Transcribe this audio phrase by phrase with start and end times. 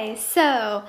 [0.00, 0.84] Okay, so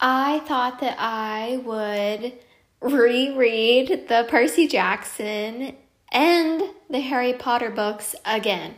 [0.00, 2.32] I thought that I would
[2.80, 5.76] reread the Percy Jackson
[6.10, 8.74] and the Harry Potter books again.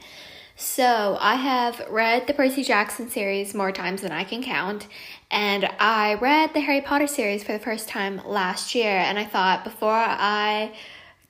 [0.56, 4.88] So, I have read the Percy Jackson series more times than I can count,
[5.30, 9.24] and I read the Harry Potter series for the first time last year, and I
[9.24, 10.74] thought before I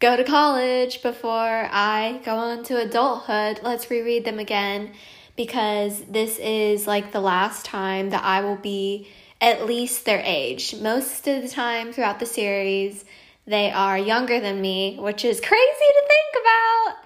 [0.01, 4.95] go to college, before I go on to adulthood, let's reread them again
[5.37, 9.09] because this is like the last time that I will be
[9.41, 10.75] at least their age.
[10.81, 13.05] Most of the time throughout the series,
[13.47, 16.97] they are younger than me, which is crazy to think about.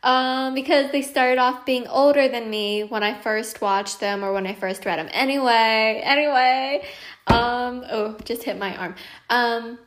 [0.00, 4.32] Um, because they started off being older than me when I first watched them or
[4.32, 5.08] when I first read them.
[5.10, 6.84] Anyway, anyway,
[7.26, 8.94] um, oh, just hit my arm.
[9.28, 9.78] Um,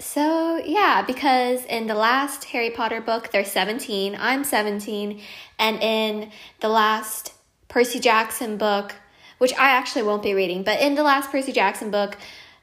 [0.00, 5.20] so yeah, because in the last Harry Potter book, they're 17, I'm 17,
[5.58, 6.30] and in
[6.60, 7.34] the last
[7.68, 8.94] Percy Jackson book,
[9.38, 12.16] which I actually won't be reading, but in the last Percy Jackson book,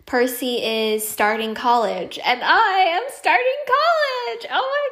[0.05, 4.47] Percy is starting college and I am starting college.
[4.52, 4.88] Oh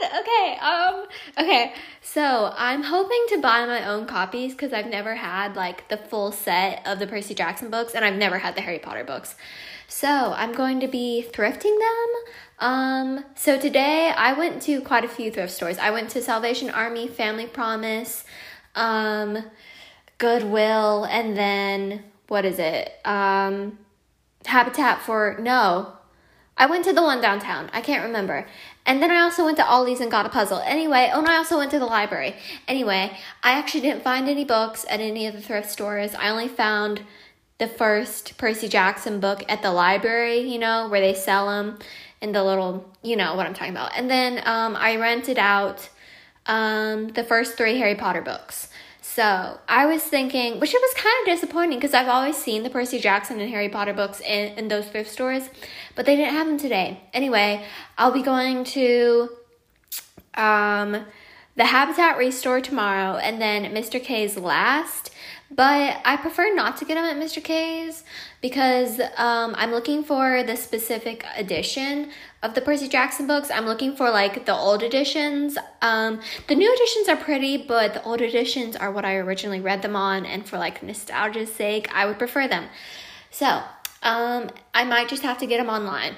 [0.00, 0.20] my god.
[0.20, 0.58] Okay.
[0.58, 1.06] Um
[1.44, 1.74] okay.
[2.02, 6.32] So, I'm hoping to buy my own copies cuz I've never had like the full
[6.32, 9.36] set of the Percy Jackson books and I've never had the Harry Potter books.
[9.88, 12.32] So, I'm going to be thrifting them.
[12.58, 15.78] Um so today I went to quite a few thrift stores.
[15.78, 18.24] I went to Salvation Army, Family Promise,
[18.74, 19.44] um
[20.18, 22.92] Goodwill and then what is it?
[23.04, 23.78] Um
[24.46, 25.92] Habitat for no.
[26.56, 27.68] I went to the one downtown.
[27.74, 28.46] I can't remember.
[28.86, 30.60] And then I also went to Ollie's and got a puzzle.
[30.60, 32.36] Anyway, oh, and I also went to the library.
[32.66, 36.14] Anyway, I actually didn't find any books at any of the thrift stores.
[36.14, 37.02] I only found
[37.58, 41.78] the first Percy Jackson book at the library, you know, where they sell them
[42.20, 43.92] in the little, you know what I'm talking about.
[43.96, 45.88] And then um, I rented out
[46.46, 48.68] um, the first three Harry Potter books.
[49.00, 52.70] So I was thinking, which it was kind of disappointing because I've always seen the
[52.70, 55.48] Percy Jackson and Harry Potter books in, in those thrift stores,
[55.94, 57.00] but they didn't have them today.
[57.14, 57.64] Anyway,
[57.96, 59.30] I'll be going to
[60.34, 61.06] um,
[61.54, 64.02] the Habitat Restore tomorrow and then Mr.
[64.02, 65.10] K's last.
[65.56, 67.42] But I prefer not to get them at Mr.
[67.42, 68.04] K's
[68.42, 72.10] because um, I'm looking for the specific edition
[72.42, 73.50] of the Percy Jackson books.
[73.50, 75.56] I'm looking for like the old editions.
[75.80, 79.80] Um, the new editions are pretty, but the old editions are what I originally read
[79.80, 82.66] them on, and for like nostalgia's sake, I would prefer them.
[83.30, 83.62] So
[84.02, 86.16] um, I might just have to get them online.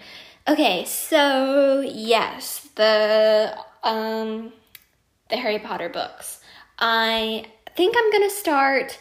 [0.48, 4.52] Okay, so yes, the um,
[5.30, 6.40] the Harry Potter books.
[6.80, 7.46] I
[7.76, 8.98] think I'm gonna start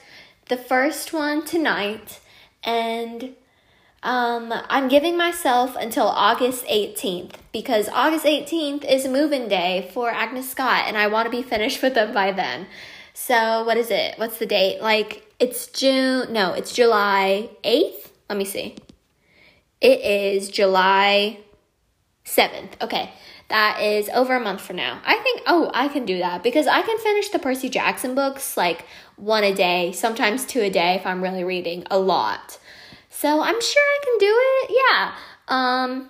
[0.48, 2.20] the first one tonight,
[2.64, 3.36] and
[4.04, 10.50] um, I'm giving myself until August 18th because August 18th is move-in day for Agnes
[10.50, 12.68] Scott, and I want to be finished with them by then.
[13.14, 14.18] So, what is it?
[14.18, 14.82] What's the date?
[14.82, 18.10] Like, it's June, no, it's July 8th.
[18.30, 18.76] Let me see.
[19.82, 21.40] It is July
[22.26, 22.82] 7th.
[22.82, 23.12] Okay.
[23.50, 25.00] That is over a month from now.
[25.06, 28.58] I think, oh, I can do that because I can finish the Percy Jackson books
[28.58, 28.86] like
[29.18, 32.58] one a day, sometimes two a day if I'm really reading a lot.
[33.10, 34.82] So I'm sure I can do it.
[34.90, 35.16] Yeah.
[35.48, 36.10] Um,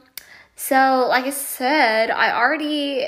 [0.56, 3.08] so, like I said, I already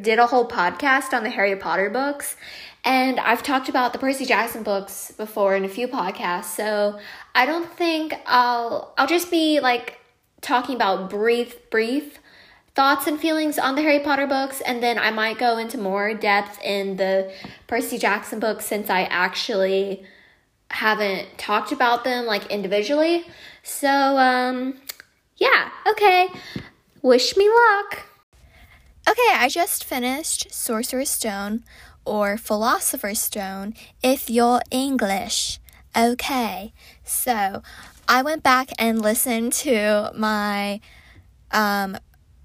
[0.00, 2.36] did a whole podcast on the Harry Potter books.
[2.84, 6.98] And I've talked about the Percy Jackson books before in a few podcasts, so
[7.34, 9.98] I don't think I'll I'll just be like
[10.40, 12.19] talking about brief brief
[12.80, 16.14] thoughts and feelings on the Harry Potter books, and then I might go into more
[16.14, 17.30] depth in the
[17.66, 20.02] Percy Jackson books since I actually
[20.70, 23.26] haven't talked about them like individually.
[23.62, 24.80] So, um,
[25.36, 26.28] yeah, okay.
[27.02, 28.06] Wish me luck.
[29.06, 31.64] Okay, I just finished Sorcerer's Stone
[32.06, 35.60] or Philosopher's Stone if you're English.
[35.94, 36.72] Okay,
[37.04, 37.62] so
[38.08, 40.80] I went back and listened to my
[41.50, 41.98] um,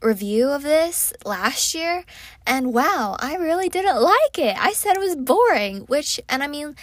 [0.06, 2.06] review of this last year,
[2.46, 4.56] and wow, I really didn't like it.
[4.58, 6.76] I said it was boring, which, and I mean,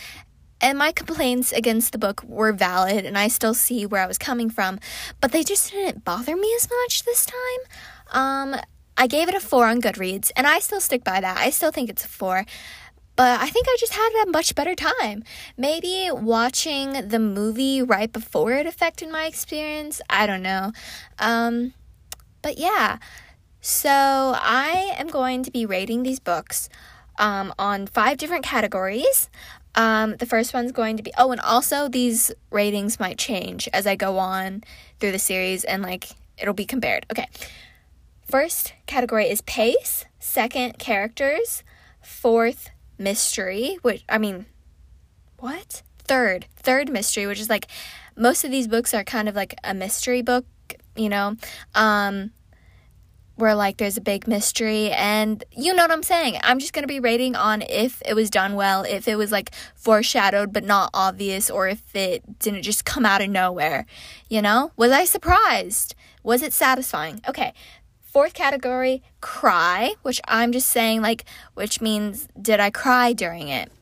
[0.60, 4.18] and my complaints against the book were valid, and I still see where I was
[4.18, 4.78] coming from,
[5.20, 7.62] but they just didn't bother me as much this time.
[8.12, 8.60] Um,
[8.96, 11.38] I gave it a four on Goodreads, and I still stick by that.
[11.38, 12.44] I still think it's a four.
[13.14, 15.22] But I think I just had a much better time.
[15.56, 20.00] Maybe watching the movie right before it affected my experience.
[20.08, 20.72] I don't know.
[21.18, 21.74] Um,
[22.40, 22.98] but yeah,
[23.62, 26.68] so I am going to be rating these books
[27.18, 29.30] um, on five different categories.
[29.74, 33.86] Um, the first one's going to be, oh, and also these ratings might change as
[33.86, 34.62] I go on
[35.00, 37.06] through the series and like it'll be compared.
[37.10, 37.26] Okay.
[38.30, 41.62] First category is pace, second, characters,
[42.02, 42.68] fourth,
[42.98, 44.44] mystery, which I mean,
[45.38, 45.82] what?
[46.04, 47.68] third, third mystery, which is like
[48.16, 50.44] most of these books are kind of like a mystery book,
[50.96, 51.36] you know.
[51.74, 52.32] Um
[53.42, 56.38] where like there's a big mystery and you know what I'm saying.
[56.44, 59.32] I'm just going to be rating on if it was done well, if it was
[59.32, 63.84] like foreshadowed but not obvious or if it didn't just come out of nowhere.
[64.28, 64.70] You know?
[64.76, 65.96] Was I surprised?
[66.22, 67.20] Was it satisfying?
[67.28, 67.52] Okay.
[68.00, 71.24] Fourth category, cry, which I'm just saying like
[71.54, 73.72] which means did I cry during it?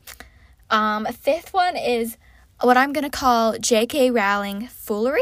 [0.71, 2.17] Um fifth one is
[2.61, 4.11] what I'm going to call J.K.
[4.11, 5.21] Rowling foolery,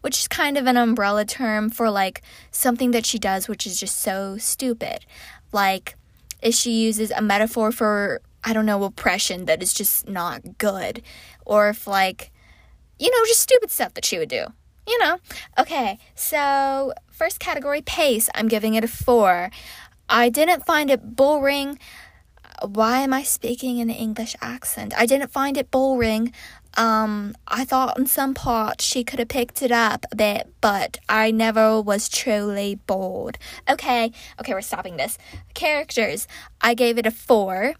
[0.00, 3.78] which is kind of an umbrella term for like something that she does which is
[3.78, 5.04] just so stupid.
[5.52, 5.96] Like
[6.42, 11.02] if she uses a metaphor for I don't know oppression that is just not good
[11.44, 12.30] or if like
[12.98, 14.46] you know just stupid stuff that she would do.
[14.86, 15.18] You know.
[15.56, 15.98] Okay.
[16.16, 19.50] So, first category pace, I'm giving it a 4.
[20.08, 21.78] I didn't find it boring
[22.62, 24.92] why am I speaking in an English accent?
[24.96, 26.32] I didn't find it boring.
[26.76, 30.98] Um, I thought in some parts she could have picked it up a bit, but
[31.08, 33.38] I never was truly bored.
[33.68, 35.18] Okay, okay, we're stopping this.
[35.54, 36.28] Characters,
[36.60, 37.74] I gave it a 4,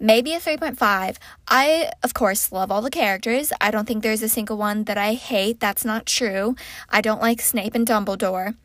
[0.00, 1.16] maybe a 3.5.
[1.48, 3.52] I, of course, love all the characters.
[3.60, 5.60] I don't think there's a single one that I hate.
[5.60, 6.56] That's not true.
[6.88, 8.56] I don't like Snape and Dumbledore.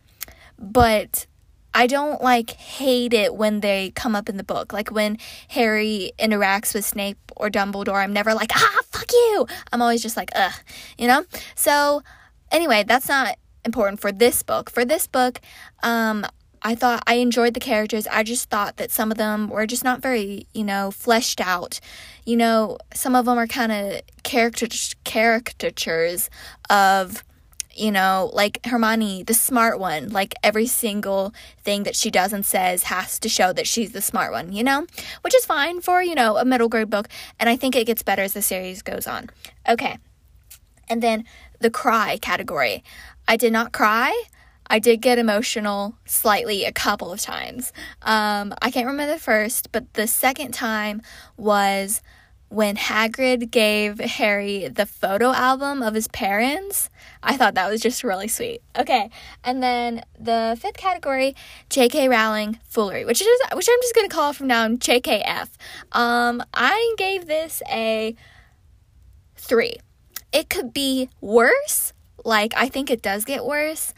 [0.60, 1.28] But
[1.78, 4.74] I don't like hate it when they come up in the book.
[4.74, 5.20] Like when
[5.50, 9.48] Harry interacts with Snape or Dumbledore, I'm never like, ah, fuck you.
[9.72, 10.54] I'm always just like, ugh,
[10.98, 11.26] you know?
[11.56, 12.04] So,
[12.52, 14.70] anyway, that's not important for this book.
[14.70, 15.40] For this book,
[15.84, 16.26] um,
[16.62, 18.08] I thought I enjoyed the characters.
[18.08, 21.80] I just thought that some of them were just not very, you know, fleshed out.
[22.26, 24.68] You know, some of them are kind of character
[25.06, 26.30] caricatures
[26.70, 27.24] of
[27.78, 31.34] you know, like Hermione, the smart one, like every single
[31.64, 34.64] thing that she does and says has to show that she's the smart one, you
[34.64, 34.86] know?
[35.22, 37.08] Which is fine for, you know, a middle grade book,
[37.40, 39.30] and I think it gets better as the series goes on.
[39.68, 39.98] Okay.
[40.90, 41.26] And then
[41.60, 42.84] the cry category.
[43.28, 44.24] I did not cry.
[44.70, 47.72] I did get emotional slightly a couple of times.
[48.02, 51.02] Um, I can't remember the first, but the second time
[51.38, 52.02] was
[52.50, 56.90] when Hagrid gave Harry the photo album of his parents.
[57.22, 58.62] I thought that was just really sweet.
[58.78, 59.10] Okay,
[59.44, 61.36] and then the fifth category,
[61.70, 62.08] J.K.
[62.08, 65.50] Rowling foolery, which is which I'm just gonna call from now on JKF.
[65.92, 68.16] Um, I gave this a
[69.36, 69.78] three.
[70.32, 71.94] It could be worse.
[72.24, 73.94] Like I think it does get worse,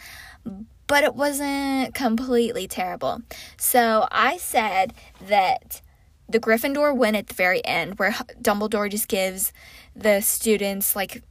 [0.88, 3.22] but it wasn't completely terrible.
[3.58, 5.82] So I said that
[6.30, 8.12] the Gryffindor win at the very end, where
[8.42, 9.52] Dumbledore just gives
[9.96, 11.24] the students like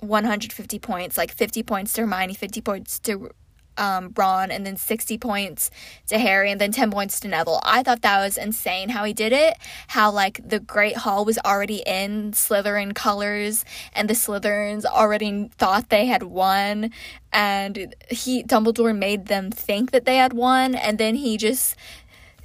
[0.00, 3.30] 150 points, like 50 points to Hermione, 50 points to
[3.76, 5.70] um, Ron, and then 60 points
[6.08, 7.60] to Harry, and then 10 points to Neville.
[7.64, 9.56] I thought that was insane how he did it.
[9.88, 15.88] How, like, the Great Hall was already in Slytherin colors, and the Slytherins already thought
[15.88, 16.90] they had won,
[17.32, 21.76] and he, Dumbledore made them think that they had won, and then he just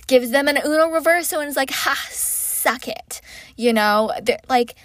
[0.08, 3.22] gives them an Uno reverso and is like, ha, suck it.
[3.56, 4.76] You know, They're, like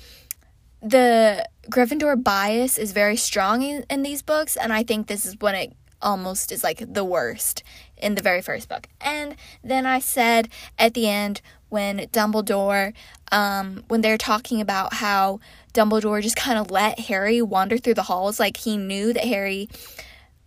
[0.80, 5.36] the Gryffindor bias is very strong in, in these books, and I think this is
[5.40, 7.62] when it almost is like the worst
[7.96, 8.86] in the very first book.
[9.00, 9.34] And
[9.64, 10.48] then I said
[10.78, 12.94] at the end when Dumbledore,
[13.32, 15.40] um, when they're talking about how
[15.74, 19.68] Dumbledore just kind of let Harry wander through the halls, like he knew that Harry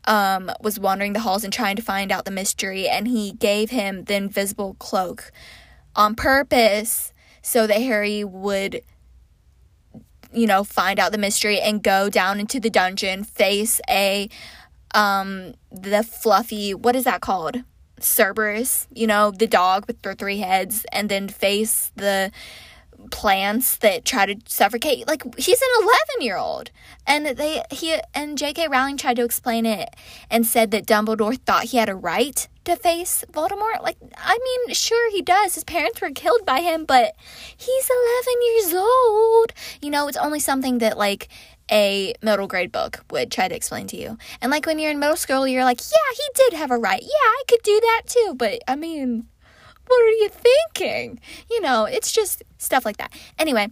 [0.05, 3.70] um, was wandering the halls and trying to find out the mystery, and he gave
[3.70, 5.31] him the invisible cloak
[5.96, 8.81] on purpose so that Harry would,
[10.34, 14.29] you know, find out the mystery and go down into the dungeon, face a,
[14.93, 17.63] um, the fluffy, what is that called?
[18.00, 22.31] Cerberus, you know, the dog with the three heads, and then face the
[23.12, 25.08] plants that try to suffocate.
[25.08, 26.72] Like he's an 11 year old
[27.06, 29.89] and they he and jk rowling tried to explain it
[30.30, 33.82] and said that dumbledore thought he had a right to face voldemort.
[33.82, 35.56] Like i mean sure he does.
[35.56, 37.15] His parents were killed by him but
[37.56, 39.53] he's 11 years old.
[39.82, 41.27] You know it's only something that like
[41.72, 44.18] a middle grade book would try to explain to you.
[44.41, 47.01] And like when you're in middle school you're like yeah he did have a right.
[47.01, 47.08] Yeah
[47.39, 48.36] i could do that too.
[48.36, 49.27] But i mean
[49.91, 51.19] what are you thinking?
[51.50, 53.12] You know, it's just stuff like that.
[53.38, 53.67] Anyway,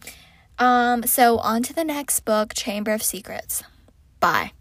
[0.58, 3.64] um, so on to the next book, Chamber of Secrets.
[4.20, 4.52] Bye.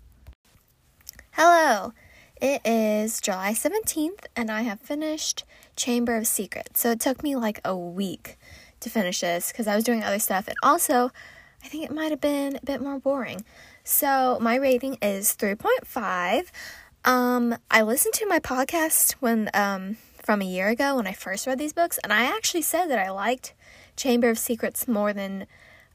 [1.32, 1.92] Hello.
[2.40, 6.78] It is July 17th, and I have finished Chamber of Secrets.
[6.78, 8.38] So it took me like a week
[8.78, 11.10] to finish this because I was doing other stuff, and also
[11.64, 13.44] I think it might have been a bit more boring.
[13.82, 16.52] So my rating is 3.5.
[17.04, 19.96] Um, I listened to my podcast when um
[20.28, 22.98] from a year ago when I first read these books, and I actually said that
[22.98, 23.54] I liked
[23.96, 25.46] Chamber of Secrets more than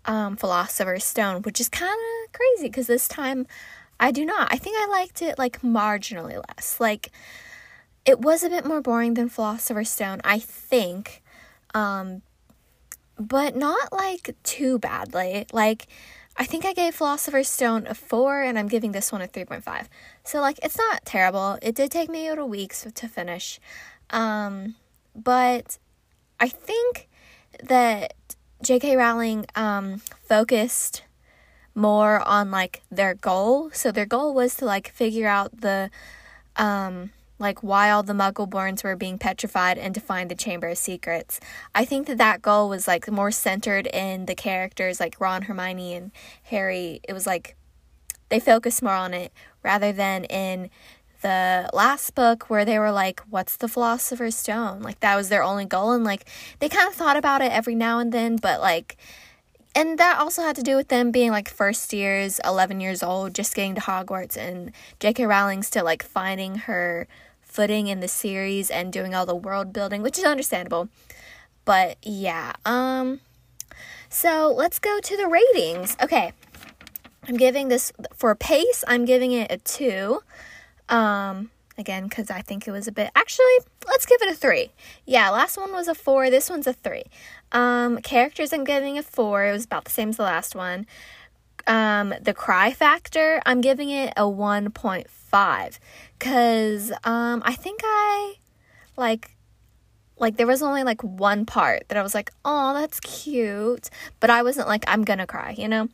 [0.05, 3.45] um, Philosopher's Stone, which is kind of crazy because this time
[3.99, 4.51] I do not.
[4.51, 6.79] I think I liked it like marginally less.
[6.79, 7.11] Like
[8.05, 11.21] it was a bit more boring than Philosopher's Stone, I think.
[11.75, 12.23] Um,
[13.19, 15.45] but not like too badly.
[15.53, 15.85] Like
[16.35, 19.85] I think I gave Philosopher's Stone a 4 and I'm giving this one a 3.5.
[20.23, 21.59] So like it's not terrible.
[21.61, 23.59] It did take me a little weeks to finish.
[24.09, 24.75] Um,
[25.15, 25.77] but
[26.39, 27.07] I think
[27.61, 28.13] that
[28.61, 28.95] J.K.
[28.95, 31.03] Rowling um, focused
[31.75, 33.71] more on like their goal.
[33.71, 35.89] So their goal was to like figure out the
[36.55, 40.77] um like why all the muggleborns were being petrified and to find the chamber of
[40.77, 41.39] secrets.
[41.73, 45.95] I think that that goal was like more centered in the characters like Ron, Hermione
[45.95, 46.11] and
[46.43, 47.01] Harry.
[47.07, 47.55] It was like
[48.29, 49.33] they focused more on it
[49.63, 50.69] rather than in
[51.23, 54.83] the last book where they were like, What's the Philosopher's Stone?
[54.83, 55.91] Like, that was their only goal.
[55.93, 56.25] And like,
[56.59, 58.97] they kind of thought about it every now and then, but like,
[59.75, 63.33] and that also had to do with them being like first years, 11 years old,
[63.33, 65.25] just getting to Hogwarts, and J.K.
[65.25, 67.07] Rowling still like finding her
[67.41, 70.89] footing in the series and doing all the world building, which is understandable.
[71.65, 73.21] But yeah, um,
[74.09, 75.97] so let's go to the ratings.
[76.01, 76.33] Okay,
[77.27, 80.21] I'm giving this for pace, I'm giving it a two.
[80.89, 83.09] Um, again, because I think it was a bit.
[83.15, 84.71] Actually, let's give it a three.
[85.05, 86.29] Yeah, last one was a four.
[86.29, 87.03] This one's a three.
[87.51, 89.45] Um, characters, I'm giving a four.
[89.45, 90.85] It was about the same as the last one.
[91.65, 95.79] Um, the cry factor, I'm giving it a 1.5
[96.19, 98.35] because um, I think I
[98.97, 99.31] like
[100.19, 104.29] like there was only like one part that I was like, "Oh, that's cute," but
[104.29, 105.89] I wasn't like I'm to cry, you know.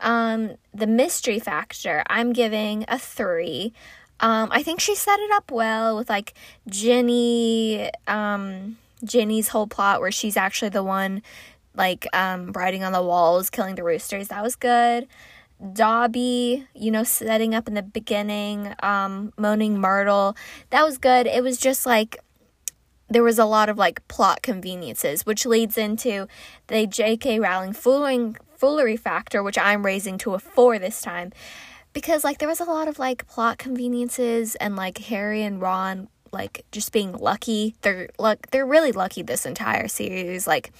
[0.00, 3.72] Um the mystery factor, I'm giving a 3.
[4.20, 6.34] Um, I think she set it up well with like
[6.68, 11.22] Ginny, um, Ginny's whole plot where she's actually the one
[11.74, 14.28] like um, writing on the walls, killing the roosters.
[14.28, 15.06] That was good.
[15.72, 20.36] Dobby, you know, setting up in the beginning, um, moaning Myrtle.
[20.70, 21.26] That was good.
[21.26, 22.18] It was just like
[23.08, 26.26] there was a lot of like plot conveniences, which leads into
[26.68, 27.40] the J.K.
[27.40, 31.32] Rowling fooling foolery factor, which I'm raising to a four this time
[31.94, 36.08] because like there was a lot of like plot conveniences and like Harry and Ron
[36.32, 37.76] like just being lucky.
[37.80, 40.46] They're like they're really lucky this entire series.
[40.46, 40.72] Like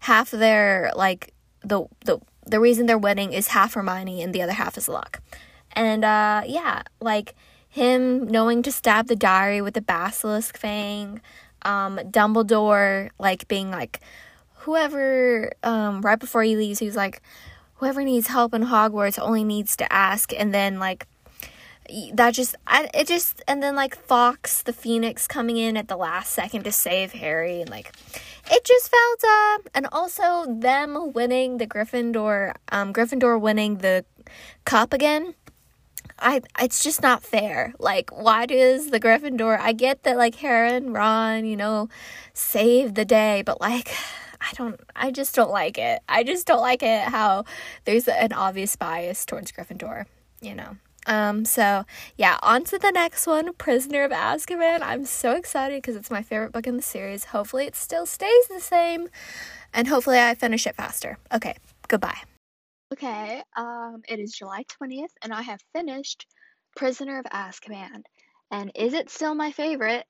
[0.00, 4.52] half their like the the the reason they're winning is half Hermione and the other
[4.52, 5.20] half is luck.
[5.72, 7.34] And uh yeah, like
[7.68, 11.20] him knowing to stab the diary with the basilisk fang,
[11.62, 14.00] um Dumbledore like being like
[14.62, 17.22] whoever um right before he leaves he's like
[17.78, 21.06] whoever needs help in Hogwarts only needs to ask and then like
[22.12, 25.96] that just I, it just and then like Fawkes the Phoenix coming in at the
[25.96, 27.92] last second to save Harry and like
[28.50, 34.04] it just felt uh and also them winning the Gryffindor um Gryffindor winning the
[34.64, 35.34] cup again
[36.18, 37.74] I it's just not fair.
[37.78, 41.88] Like why does the Gryffindor I get that like Harry and Ron, you know,
[42.34, 43.94] save the day, but like
[44.40, 46.00] I don't I just don't like it.
[46.08, 47.44] I just don't like it how
[47.84, 50.06] there's an obvious bias towards Gryffindor,
[50.40, 50.76] you know.
[51.06, 51.84] Um so
[52.16, 54.80] yeah, on to the next one, Prisoner of Azkaban.
[54.82, 57.24] I'm so excited because it's my favorite book in the series.
[57.24, 59.08] Hopefully it still stays the same
[59.72, 61.18] and hopefully I finish it faster.
[61.32, 61.56] Okay,
[61.88, 62.18] goodbye.
[62.92, 66.26] Okay, um it is July 20th and I have finished
[66.76, 68.02] Prisoner of Azkaban.
[68.50, 70.06] And is it still my favorite?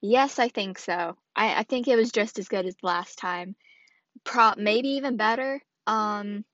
[0.00, 1.16] Yes, I think so.
[1.40, 3.56] I, I think it was just as good as last time.
[4.24, 5.60] Pro maybe even better.
[5.86, 6.44] Um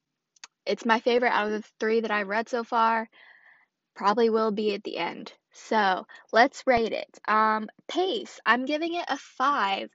[0.64, 3.09] it's my favorite out of the three that I've read so far.
[3.97, 5.33] Probably will be at the end.
[5.52, 7.19] So let's rate it.
[7.26, 8.38] Um pace.
[8.47, 9.90] I'm giving it a five.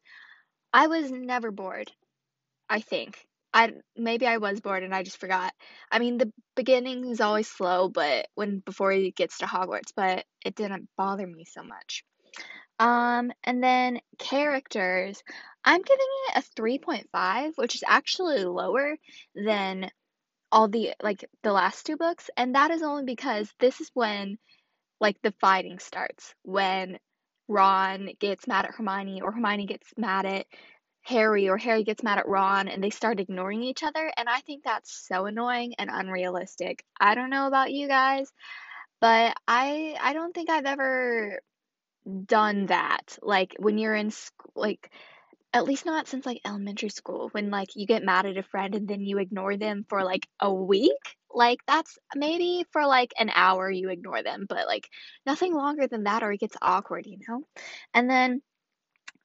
[0.74, 1.90] I was never bored.
[2.70, 3.18] I think.
[3.54, 5.54] I maybe I was bored and I just forgot.
[5.92, 10.26] I mean, the beginning is always slow, but when before he gets to Hogwarts, but
[10.46, 12.04] it didn't bother me so much.
[12.82, 15.22] Um, and then characters,
[15.64, 18.98] I'm giving it a 3.5, which is actually lower
[19.36, 19.92] than
[20.52, 24.40] all the like the last two books, and that is only because this is when
[25.02, 27.00] like the fighting starts, when
[27.48, 30.48] Ron gets mad at Hermione or Hermione gets mad at
[31.04, 34.42] Harry or Harry gets mad at Ron and they start ignoring each other, and I
[34.42, 36.84] think that's so annoying and unrealistic.
[37.00, 38.32] I don't know about you guys,
[39.02, 41.42] but I I don't think I've ever
[42.25, 43.17] done that.
[43.22, 44.91] Like when you're in school, like
[45.53, 48.75] at least not since like elementary school, when like you get mad at a friend
[48.75, 51.15] and then you ignore them for like a week.
[51.34, 54.88] Like that's maybe for like an hour you ignore them, but like
[55.25, 57.43] nothing longer than that or it gets awkward, you know?
[57.93, 58.41] And then,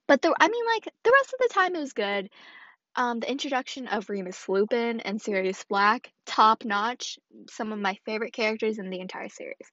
[0.07, 2.29] but the, I mean, like the rest of the time it was good.
[2.95, 7.19] Um, the introduction of Remus Lupin and Sirius Black, top notch.
[7.51, 9.71] Some of my favorite characters in the entire series.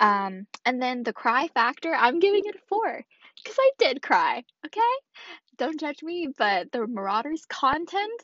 [0.00, 3.04] Um, and then the cry factor, I'm giving it a four
[3.36, 4.44] because I did cry.
[4.66, 4.80] Okay,
[5.58, 8.22] don't judge me, but the Marauders content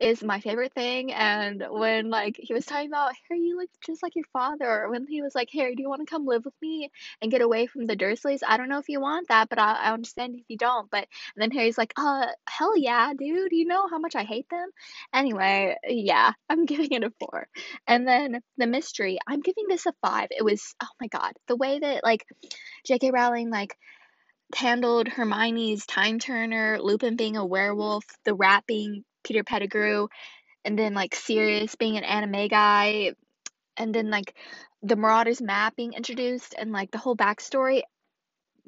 [0.00, 1.12] is my favorite thing.
[1.12, 4.90] And when like he was talking about Harry, you look just like your father, or
[4.90, 6.90] when he was like, Harry, do you want to come live with me
[7.20, 8.40] and get away from the Dursleys?
[8.46, 10.90] I don't know if you want that, but I, I understand if you don't.
[10.90, 13.52] But then Harry's like, uh, hell yeah, dude.
[13.52, 14.70] You know how much I hate them.
[15.12, 17.48] Anyway, yeah, I'm giving it a four.
[17.86, 20.28] And then the mystery, I'm giving this a five.
[20.30, 22.24] It was oh my god, the way that like
[22.84, 23.10] J.K.
[23.10, 23.76] Rowling like
[24.54, 30.08] handled Hermione's time turner, Lupin being a werewolf, the rat being Peter Pettigrew,
[30.64, 33.14] and then like Sirius being an Animagus,
[33.76, 34.34] and then like
[34.82, 37.82] the Marauders map being introduced, and like the whole backstory.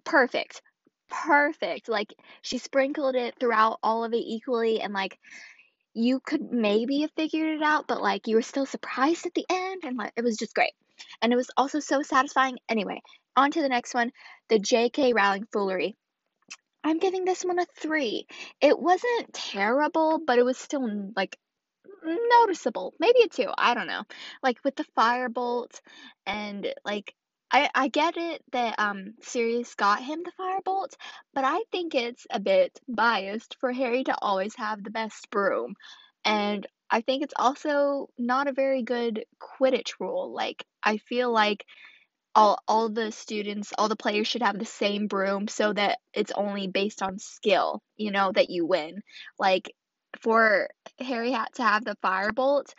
[0.04, 0.62] Perfect.
[1.08, 1.88] Perfect.
[1.88, 5.18] Like she sprinkled it throughout all of it equally, and like
[5.94, 9.46] you could maybe have figured it out, but like you were still surprised at the
[9.50, 10.72] end, and like it was just great.
[11.22, 12.58] And it was also so satisfying.
[12.68, 13.00] Anyway,
[13.36, 14.12] on to the next one
[14.50, 15.14] the J.K.
[15.14, 15.96] Rowling foolery.
[16.84, 18.26] I'm giving this one a three.
[18.60, 21.36] It wasn't terrible, but it was still like
[22.04, 22.94] noticeable.
[22.98, 23.50] Maybe a two.
[23.56, 24.04] I don't know.
[24.42, 25.80] Like with the firebolt
[26.26, 27.14] and like
[27.50, 30.94] I I get it that um Sirius got him the firebolt,
[31.34, 35.74] but I think it's a bit biased for Harry to always have the best broom.
[36.24, 40.32] And I think it's also not a very good Quidditch rule.
[40.32, 41.64] Like I feel like
[42.34, 46.32] all all the students, all the players should have the same broom so that it's
[46.34, 49.02] only based on skill, you know, that you win.
[49.38, 49.72] Like
[50.20, 50.68] for
[50.98, 52.72] Harry had to have the firebolt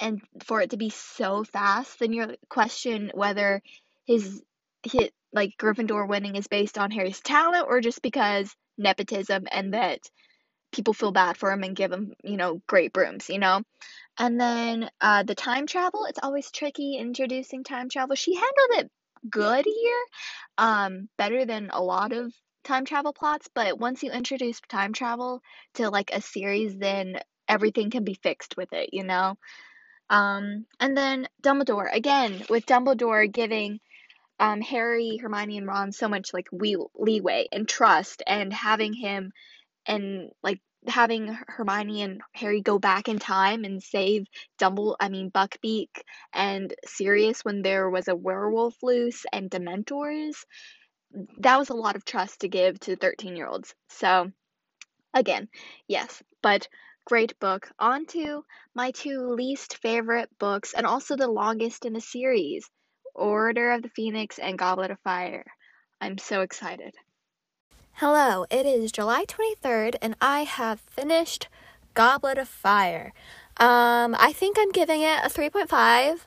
[0.00, 3.62] and for it to be so fast, then you question whether
[4.06, 4.42] his
[4.82, 10.00] hit like Gryffindor winning is based on Harry's talent or just because nepotism and that
[10.72, 13.62] people feel bad for him and give him, you know, great brooms, you know?
[14.18, 18.16] And then uh, the time travel, it's always tricky introducing time travel.
[18.16, 18.90] She handled it
[19.30, 20.04] good here,
[20.58, 22.32] um, better than a lot of
[22.64, 23.48] time travel plots.
[23.54, 25.42] But once you introduce time travel
[25.74, 29.36] to like a series, then everything can be fixed with it, you know?
[30.08, 33.80] Um, and then Dumbledore, again, with Dumbledore giving
[34.38, 39.32] um, Harry, Hermione, and Ron so much like we- leeway and trust, and having him
[39.86, 44.26] and like having Hermione and Harry go back in time and save
[44.58, 45.88] Dumble I mean Buckbeak
[46.32, 50.44] and Sirius when there was a werewolf loose and Dementors.
[51.38, 53.74] That was a lot of trust to give to 13 year olds.
[53.88, 54.30] So
[55.14, 55.48] again,
[55.88, 56.68] yes, but
[57.04, 57.70] great book.
[57.78, 58.44] On to
[58.74, 62.68] my two least favorite books and also the longest in the series.
[63.14, 65.46] Order of the Phoenix and Goblet of Fire.
[66.00, 66.94] I'm so excited.
[68.00, 71.48] Hello, it is July 23rd, and I have finished
[71.94, 73.14] Goblet of Fire.
[73.56, 76.18] Um, I think I'm giving it a 3.5,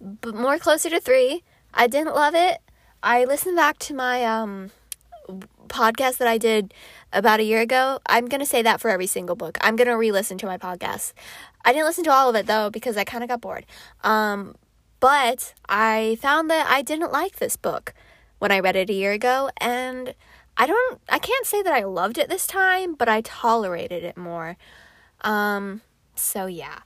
[0.00, 1.44] but more closer to 3.
[1.72, 2.58] I didn't love it.
[3.04, 4.72] I listened back to my um,
[5.68, 6.74] podcast that I did
[7.12, 8.00] about a year ago.
[8.06, 9.56] I'm going to say that for every single book.
[9.60, 11.12] I'm going to re listen to my podcast.
[11.64, 13.64] I didn't listen to all of it though because I kind of got bored.
[14.02, 14.56] Um,
[14.98, 17.94] but I found that I didn't like this book
[18.40, 20.16] when I read it a year ago, and
[20.56, 24.16] I don't I can't say that I loved it this time, but I tolerated it
[24.16, 24.56] more.
[25.22, 25.82] Um
[26.14, 26.80] so yeah.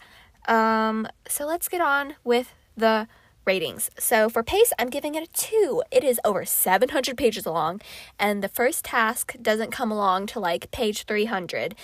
[0.49, 3.09] Um so let's get on with the
[3.45, 3.91] ratings.
[3.99, 5.83] So for pace, I'm giving it a 2.
[5.91, 7.81] It is over 700 pages long
[8.19, 11.75] and the first task doesn't come along to like page 300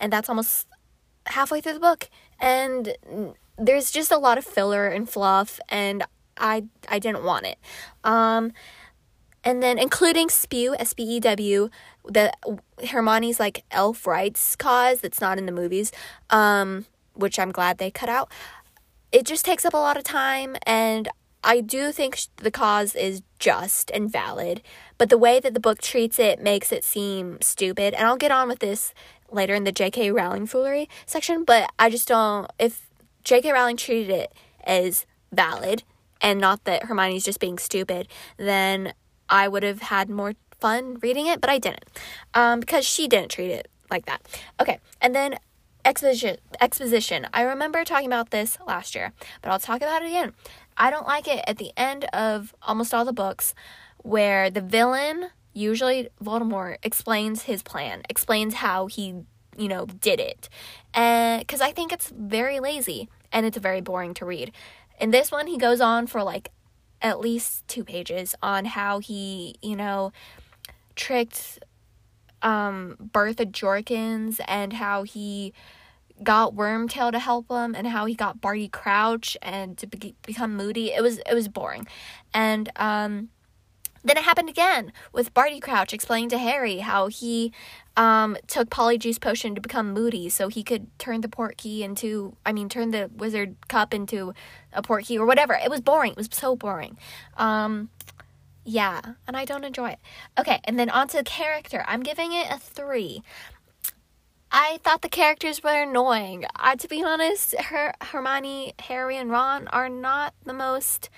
[0.00, 0.66] and that's almost
[1.26, 2.08] halfway through the book
[2.40, 2.94] and
[3.58, 6.02] there's just a lot of filler and fluff and
[6.38, 7.58] I I didn't want it.
[8.02, 8.52] Um
[9.44, 11.70] and then including Spew, S P E W,
[12.04, 12.32] the
[12.88, 15.92] Hermione's like elf rights cause that's not in the movies,
[16.30, 18.30] um, which I'm glad they cut out.
[19.12, 21.08] It just takes up a lot of time, and
[21.42, 24.62] I do think the cause is just and valid,
[24.98, 27.94] but the way that the book treats it makes it seem stupid.
[27.94, 28.92] And I'll get on with this
[29.30, 30.10] later in the J.K.
[30.10, 32.50] Rowling foolery section, but I just don't.
[32.58, 32.88] If
[33.24, 33.52] J.K.
[33.52, 34.32] Rowling treated it
[34.64, 35.82] as valid
[36.20, 38.92] and not that Hermione's just being stupid, then
[39.30, 41.84] I would have had more fun reading it, but I didn't
[42.34, 44.20] um, because she didn't treat it like that.
[44.60, 45.36] Okay, and then
[45.84, 46.36] exposition.
[46.60, 47.26] Exposition.
[47.32, 49.12] I remember talking about this last year,
[49.42, 50.34] but I'll talk about it again.
[50.76, 53.54] I don't like it at the end of almost all the books
[53.98, 59.14] where the villain, usually Voldemort, explains his plan, explains how he,
[59.56, 60.48] you know, did it,
[60.94, 64.52] and because I think it's very lazy and it's very boring to read.
[65.00, 66.50] In this one, he goes on for like
[67.02, 70.12] at least two pages on how he, you know,
[70.96, 71.58] tricked
[72.42, 75.52] um, Bertha Jorkins and how he
[76.22, 80.56] got Wormtail to help him and how he got Barty Crouch and to be- become
[80.56, 80.92] moody.
[80.92, 81.86] It was it was boring.
[82.34, 83.30] And um
[84.02, 87.52] then it happened again with Barty Crouch explaining to Harry how he
[87.96, 92.52] um, took Polyjuice Potion to become moody so he could turn the Portkey into, I
[92.52, 94.32] mean, turn the Wizard Cup into
[94.72, 95.54] a Portkey or whatever.
[95.54, 96.12] It was boring.
[96.12, 96.96] It was so boring.
[97.36, 97.90] Um,
[98.64, 99.98] yeah, and I don't enjoy it.
[100.38, 101.84] Okay, and then on to character.
[101.86, 103.22] I'm giving it a three.
[104.52, 106.44] I thought the characters were annoying.
[106.78, 111.08] To be honest, her, Hermione, Harry, and Ron are not the most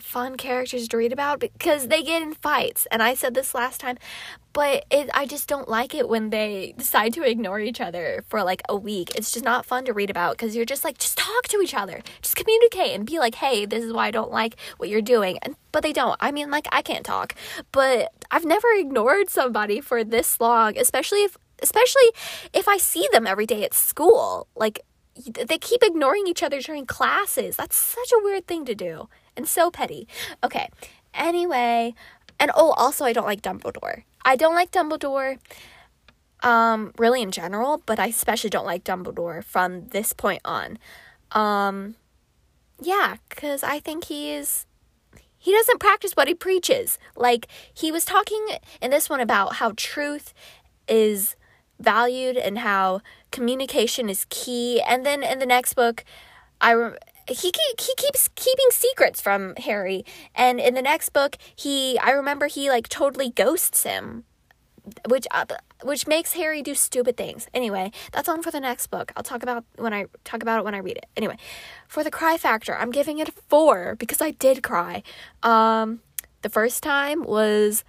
[0.00, 2.86] fun characters to read about because they get in fights.
[2.90, 3.98] And I said this last time,
[4.52, 8.42] but it, I just don't like it when they decide to ignore each other for
[8.42, 9.14] like a week.
[9.16, 11.74] It's just not fun to read about because you're just like, just talk to each
[11.74, 15.02] other, just communicate and be like, hey, this is why I don't like what you're
[15.02, 15.38] doing.
[15.42, 16.16] And but they don't.
[16.20, 17.34] I mean, like I can't talk,
[17.72, 22.10] but I've never ignored somebody for this long, especially if especially
[22.52, 24.46] if I see them every day at school.
[24.54, 24.80] Like
[25.16, 27.56] they keep ignoring each other during classes.
[27.56, 29.08] That's such a weird thing to do
[29.38, 30.06] and so petty.
[30.44, 30.68] Okay.
[31.14, 31.94] Anyway,
[32.38, 34.02] and oh, also I don't like Dumbledore.
[34.24, 35.38] I don't like Dumbledore
[36.42, 40.78] um really in general, but I especially don't like Dumbledore from this point on.
[41.32, 41.94] Um
[42.80, 44.66] yeah, cuz I think he is
[45.38, 46.98] he doesn't practice what he preaches.
[47.16, 48.44] Like he was talking
[48.82, 50.34] in this one about how truth
[50.88, 51.36] is
[51.80, 54.80] valued and how communication is key.
[54.82, 56.04] And then in the next book,
[56.60, 56.98] I re-
[57.28, 60.04] he he keeps keeping secrets from Harry.
[60.34, 64.24] And in the next book, he I remember he like totally ghosts him,
[65.08, 65.44] which uh,
[65.82, 67.48] which makes Harry do stupid things.
[67.54, 69.12] Anyway, that's on for the next book.
[69.16, 71.06] I'll talk about when I talk about it when I read it.
[71.16, 71.36] Anyway,
[71.86, 75.02] for the cry factor, I'm giving it a 4 because I did cry.
[75.42, 76.00] Um
[76.42, 77.84] the first time was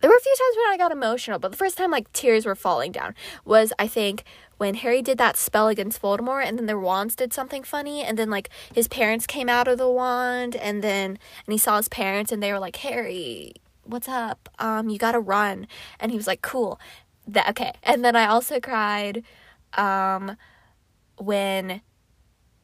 [0.00, 2.44] there were a few times when I got emotional, but the first time like tears
[2.44, 4.24] were falling down was I think
[4.58, 8.18] when Harry did that spell against Voldemort and then their wands did something funny and
[8.18, 11.88] then like his parents came out of the wand and then and he saw his
[11.88, 14.48] parents and they were like, "Harry, what's up?
[14.58, 15.66] Um you got to run."
[16.00, 16.78] And he was like, "Cool."
[17.26, 17.72] That okay.
[17.82, 19.22] And then I also cried
[19.74, 20.36] um
[21.18, 21.80] when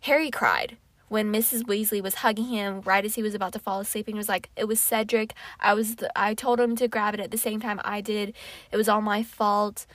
[0.00, 0.76] Harry cried
[1.08, 1.62] when Mrs.
[1.64, 4.28] Weasley was hugging him right as he was about to fall asleep and he was
[4.28, 5.34] like, "It was Cedric.
[5.58, 8.32] I was I told him to grab it at the same time I did.
[8.70, 9.86] It was all my fault."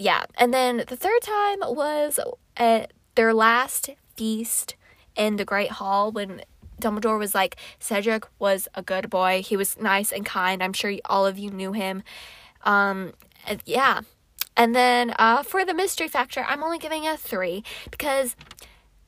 [0.00, 0.24] Yeah.
[0.38, 2.18] And then the third time was
[2.56, 4.74] at their last feast
[5.14, 6.40] in the Great Hall when
[6.80, 9.42] Dumbledore was like, Cedric was a good boy.
[9.42, 10.62] He was nice and kind.
[10.62, 12.02] I'm sure all of you knew him.
[12.64, 13.12] Um,
[13.66, 14.00] yeah.
[14.56, 18.36] And then uh, for the mystery factor, I'm only giving a three because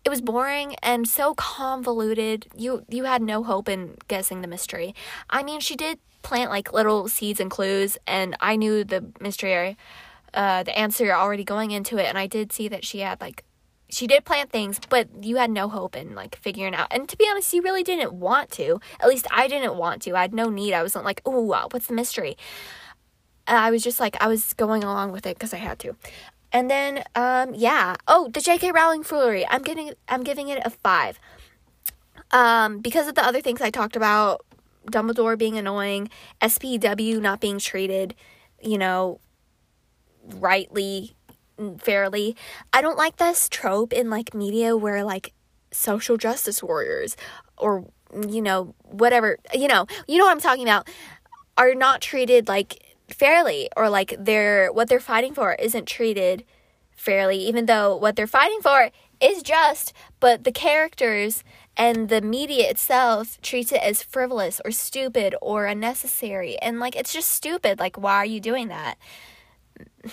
[0.05, 2.49] it was boring and so convoluted.
[2.55, 4.95] You you had no hope in guessing the mystery.
[5.31, 9.77] I mean, she did plant like little seeds and clues, and I knew the mystery,
[10.35, 13.45] uh, the answer already going into it, and I did see that she had like.
[13.89, 16.87] She did plant things, but you had no hope in like figuring out.
[16.91, 18.81] And to be honest, you really didn't want to.
[19.01, 20.17] At least I didn't want to.
[20.17, 20.73] I had no need.
[20.73, 22.39] I wasn't like, oh, what's the mystery?
[23.47, 25.95] I was just like I was going along with it because I had to.
[26.53, 27.97] And then, um, yeah.
[28.07, 28.73] Oh, the J.K.
[28.73, 29.47] Rowling foolery.
[29.49, 31.19] I'm getting, I'm giving it a five.
[32.31, 34.45] Um, because of the other things I talked about,
[34.87, 38.15] Dumbledore being annoying, SPW not being treated,
[38.63, 39.21] you know,
[40.23, 41.15] rightly,
[41.79, 42.37] fairly.
[42.73, 45.33] I don't like this trope in like media where like
[45.71, 47.17] social justice warriors
[47.57, 47.87] or
[48.29, 50.87] you know whatever you know you know what I'm talking about
[51.57, 56.45] are not treated like fairly or like they're what they're fighting for isn't treated
[56.91, 61.43] fairly even though what they're fighting for is just but the characters
[61.77, 66.59] and the media itself treats it as frivolous or stupid or unnecessary.
[66.59, 67.79] And like it's just stupid.
[67.79, 68.99] Like why are you doing that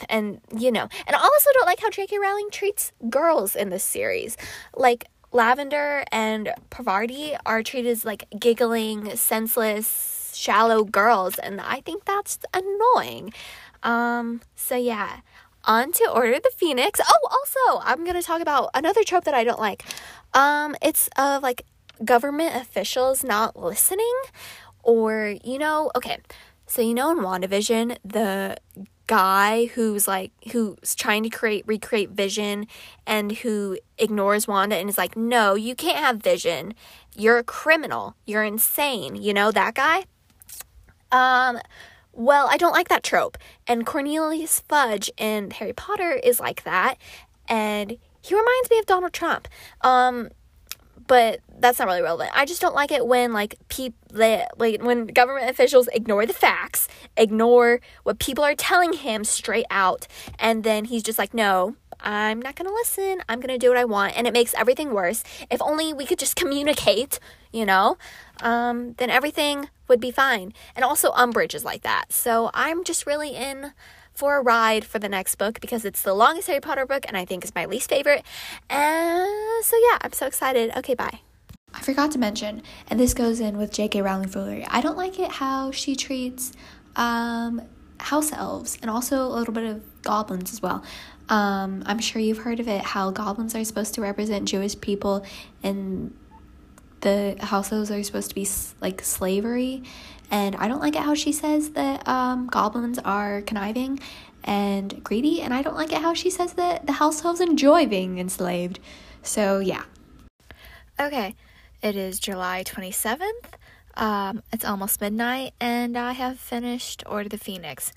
[0.10, 2.17] and you know and I also don't like how J.K.
[2.19, 4.38] Rowling treats girls in this series
[4.75, 12.06] like Lavender and Parvati are treated as like giggling senseless shallow girls, and I think
[12.06, 13.34] that's annoying.
[13.84, 15.19] Um, so yeah,
[15.65, 16.99] on to Order the Phoenix.
[17.04, 19.84] Oh, also, I'm gonna talk about another trope that I don't like.
[20.34, 21.63] Um, it's of like
[22.04, 24.15] government officials not listening,
[24.82, 26.17] or you know, okay,
[26.65, 28.58] so you know in WandaVision, the
[29.10, 32.67] guy who's like who's trying to create recreate vision
[33.08, 36.76] and who ignores Wanda and is like, "No, you can't have vision.
[37.15, 38.15] You're a criminal.
[38.28, 40.06] You're insane." You know that guy?
[41.12, 41.60] Um,
[42.13, 43.36] well, I don't like that trope.
[43.65, 46.95] And Cornelius Fudge in Harry Potter is like that.
[47.48, 49.48] And he reminds me of Donald Trump.
[49.82, 50.30] Um,
[51.08, 52.32] but that's not really relevant.
[52.34, 56.88] I just don't like it when like people like when government officials ignore the facts,
[57.17, 62.41] ignore what people are telling him straight out, and then he's just like, "No, I'm
[62.41, 63.22] not going to listen.
[63.30, 65.24] I'm going to do what I want." And it makes everything worse.
[65.52, 67.19] If only we could just communicate,
[67.52, 67.98] you know?
[68.41, 70.54] Um, then everything would be fine.
[70.76, 72.12] And also Umbridge is like that.
[72.13, 73.74] So I'm just really in
[74.13, 77.15] for a ride for the next book because it's the longest Harry Potter book and
[77.15, 78.24] I think it's my least favorite.
[78.69, 80.72] And so yeah, I'm so excited.
[80.76, 81.19] Okay, bye.
[81.73, 84.01] I forgot to mention, and this goes in with J.K.
[84.01, 84.65] Rowling foolery.
[84.67, 86.51] I don't like it how she treats
[86.95, 87.62] um,
[87.99, 90.84] house elves and also a little bit of goblins as well.
[91.29, 95.23] Um, I'm sure you've heard of it how goblins are supposed to represent Jewish people
[95.62, 96.13] and
[97.01, 98.47] the house elves are supposed to be
[98.82, 99.84] like slavery
[100.32, 103.99] and I don't like it how she says that um, goblins are conniving
[104.43, 107.86] and greedy, and I don't like it how she says that the house elves enjoy
[107.88, 108.79] being enslaved.
[109.21, 109.84] So, yeah.
[110.99, 111.36] Okay,
[111.82, 113.54] it is July 27th.
[113.96, 117.92] Um, it's almost midnight, and I have finished Order the Phoenix.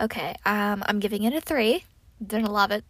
[0.00, 1.84] Okay, um, I'm giving it a three.
[2.24, 2.84] Didn't love it.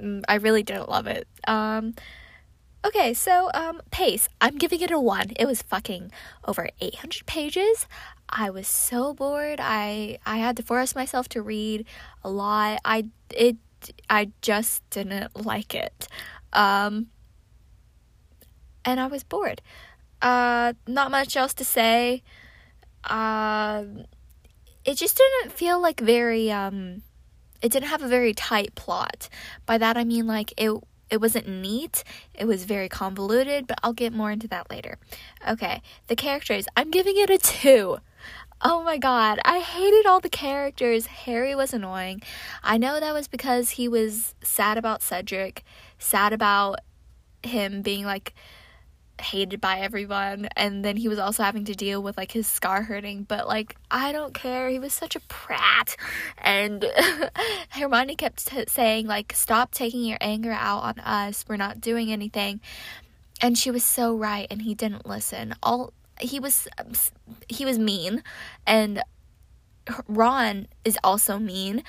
[0.00, 1.26] Mm, I really didn't love it.
[1.46, 1.94] Um,
[2.84, 4.28] Okay, so um pace.
[4.42, 5.32] I'm giving it a 1.
[5.36, 6.12] It was fucking
[6.44, 7.86] over 800 pages.
[8.28, 9.58] I was so bored.
[9.62, 11.86] I I had to force myself to read
[12.22, 12.80] a lot.
[12.84, 13.56] I it
[14.10, 16.08] I just didn't like it.
[16.52, 17.06] Um
[18.84, 19.62] and I was bored.
[20.22, 22.22] Uh not much else to say.
[23.04, 23.84] Uh
[24.84, 27.02] it just didn't feel like very um
[27.62, 29.28] it didn't have a very tight plot.
[29.66, 30.72] By that I mean like it
[31.10, 32.02] it wasn't neat,
[32.34, 34.98] it was very convoluted, but I'll get more into that later.
[35.46, 37.98] Okay, the characters, I'm giving it a 2.
[38.62, 41.06] Oh my god, I hated all the characters.
[41.06, 42.22] Harry was annoying.
[42.62, 45.62] I know that was because he was sad about Cedric,
[45.98, 46.78] sad about
[47.42, 48.34] him being like
[49.20, 52.82] hated by everyone and then he was also having to deal with like his scar
[52.82, 54.68] hurting but like I don't care.
[54.68, 55.96] He was such a prat.
[56.38, 56.84] And
[57.70, 61.44] Hermione kept t- saying like stop taking your anger out on us.
[61.48, 62.60] We're not doing anything.
[63.40, 65.54] And she was so right and he didn't listen.
[65.62, 66.92] All he was um,
[67.48, 68.22] he was mean
[68.66, 69.02] and
[70.08, 71.82] Ron is also mean.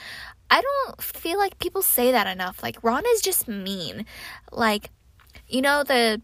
[0.52, 2.62] I don't feel like people say that enough.
[2.62, 4.06] Like Ron is just mean.
[4.52, 4.92] Like
[5.48, 6.22] you know the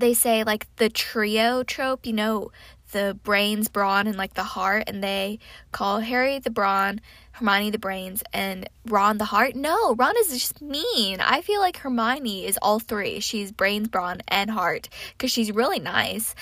[0.00, 2.50] they say like the trio trope, you know,
[2.92, 5.38] the brains, brawn, and like the heart, and they
[5.72, 7.00] call Harry the brawn,
[7.32, 9.54] Hermione the brains, and Ron the heart.
[9.54, 11.20] No, Ron is just mean.
[11.20, 13.20] I feel like Hermione is all three.
[13.20, 16.34] She's brains, brawn, and heart because she's really nice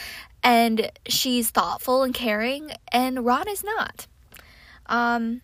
[0.43, 4.07] and she's thoughtful and caring, and Ron is not.
[4.87, 5.43] Um,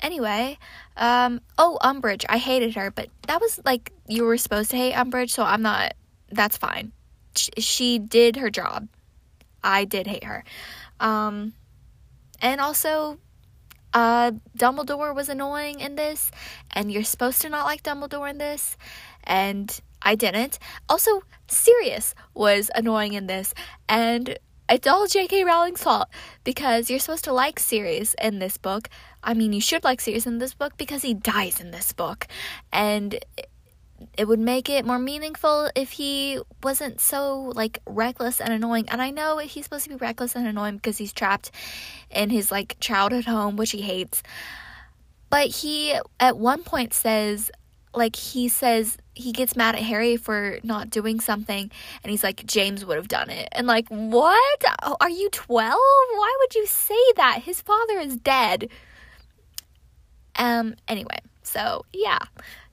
[0.00, 0.58] anyway,
[0.96, 2.24] um, oh, Umbridge.
[2.28, 5.62] I hated her, but that was like you were supposed to hate Umbridge, so I'm
[5.62, 5.94] not.
[6.32, 6.92] That's fine
[7.34, 8.88] she did her job.
[9.62, 10.44] I did hate her.
[10.98, 11.54] Um,
[12.40, 13.18] and also,
[13.92, 16.30] uh, Dumbledore was annoying in this,
[16.70, 18.76] and you're supposed to not like Dumbledore in this,
[19.24, 20.58] and I didn't.
[20.88, 23.52] Also, Sirius was annoying in this,
[23.88, 24.38] and
[24.70, 25.44] it's all J.K.
[25.44, 26.08] Rowling's fault
[26.44, 28.88] because you're supposed to like Sirius in this book.
[29.22, 32.26] I mean, you should like Sirius in this book because he dies in this book,
[32.72, 33.18] and
[34.16, 38.88] it would make it more meaningful if he wasn't so like reckless and annoying.
[38.88, 41.50] And I know he's supposed to be reckless and annoying because he's trapped
[42.10, 44.22] in his like childhood home, which he hates.
[45.28, 47.50] But he at one point says
[47.92, 51.70] like he says he gets mad at Harry for not doing something
[52.02, 53.48] and he's like James would have done it.
[53.52, 54.64] And like, what?
[55.00, 55.72] Are you 12?
[55.72, 57.42] Why would you say that?
[57.42, 58.70] His father is dead.
[60.36, 62.18] Um anyway, so yeah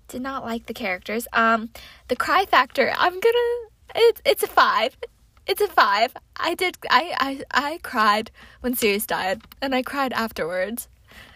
[0.07, 1.27] did not like the characters.
[1.33, 1.69] Um,
[2.07, 3.69] the cry factor, I'm gonna.
[3.95, 4.97] It's it's a five.
[5.45, 6.13] It's a five.
[6.35, 6.77] I did.
[6.89, 10.87] I I I cried when Sirius died, and I cried afterwards.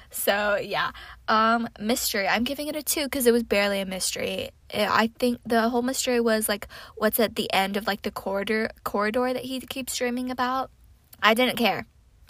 [0.10, 0.92] So yeah.
[1.28, 2.28] Um, mystery.
[2.28, 4.50] I'm giving it a two because it was barely a mystery.
[4.74, 8.70] I think the whole mystery was like what's at the end of like the corridor
[8.84, 10.70] corridor that he keeps dreaming about.
[11.24, 11.86] I didn't care,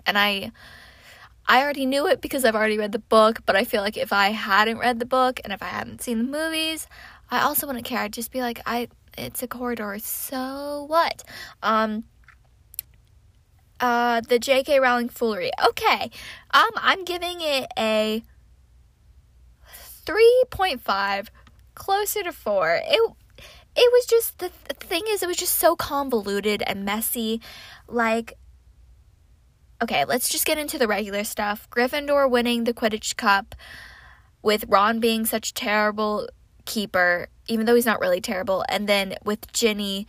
[0.06, 0.52] and I
[1.48, 4.14] I already knew it because I've already read the book, but I feel like if
[4.14, 6.88] I hadn't read the book and if I hadn't seen the movies,
[7.30, 8.00] I also wouldn't care.
[8.00, 11.24] I'd just be like, I it's a corridor, so what?
[11.62, 12.06] Um
[13.80, 15.52] uh the JK Rowling foolery.
[15.66, 16.12] Okay.
[16.52, 18.24] Um I'm giving it a
[20.06, 21.28] 3.5
[21.76, 22.82] closer to 4.
[22.84, 23.12] It
[23.74, 27.42] it was just the, the thing is it was just so convoluted and messy.
[27.88, 28.38] Like
[29.82, 31.70] okay, let's just get into the regular stuff.
[31.70, 33.56] Gryffindor winning the Quidditch Cup
[34.42, 36.30] with Ron being such terrible
[36.66, 40.08] keeper, even though he's not really terrible, and then with Ginny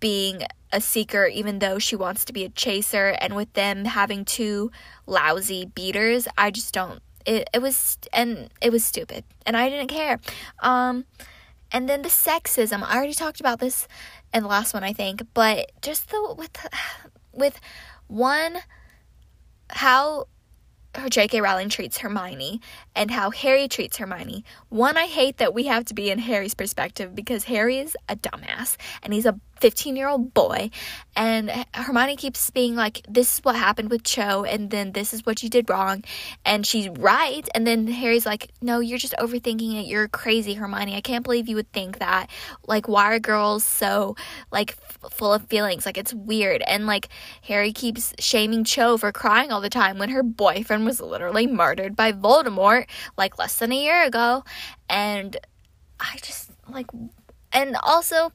[0.00, 4.24] being a seeker even though she wants to be a chaser and with them having
[4.24, 4.70] two
[5.06, 9.88] lousy beaters i just don't it, it was and it was stupid and i didn't
[9.88, 10.20] care
[10.60, 11.04] um
[11.72, 13.86] and then the sexism i already talked about this
[14.34, 16.50] in the last one i think but just the with
[17.32, 17.60] with
[18.06, 18.58] one
[19.70, 20.26] how
[20.96, 21.40] her J.K.
[21.40, 22.60] Rowling treats Hermione
[22.94, 24.44] and how Harry treats Hermione.
[24.68, 28.16] One, I hate that we have to be in Harry's perspective because Harry is a
[28.16, 30.68] dumbass and he's a 15 year old boy.
[31.16, 35.24] And Hermione keeps being like, This is what happened with Cho, and then this is
[35.24, 36.04] what you did wrong.
[36.44, 37.48] And she's right.
[37.54, 39.86] And then Harry's like, No, you're just overthinking it.
[39.86, 40.94] You're crazy, Hermione.
[40.94, 42.28] I can't believe you would think that.
[42.66, 44.16] Like, why are girls so,
[44.52, 45.86] like, f- full of feelings?
[45.86, 46.60] Like, it's weird.
[46.66, 47.08] And, like,
[47.44, 51.96] Harry keeps shaming Cho for crying all the time when her boyfriend was literally murdered
[51.96, 52.84] by Voldemort,
[53.16, 54.44] like, less than a year ago.
[54.90, 55.38] And
[55.98, 56.88] I just, like,
[57.50, 58.30] and also,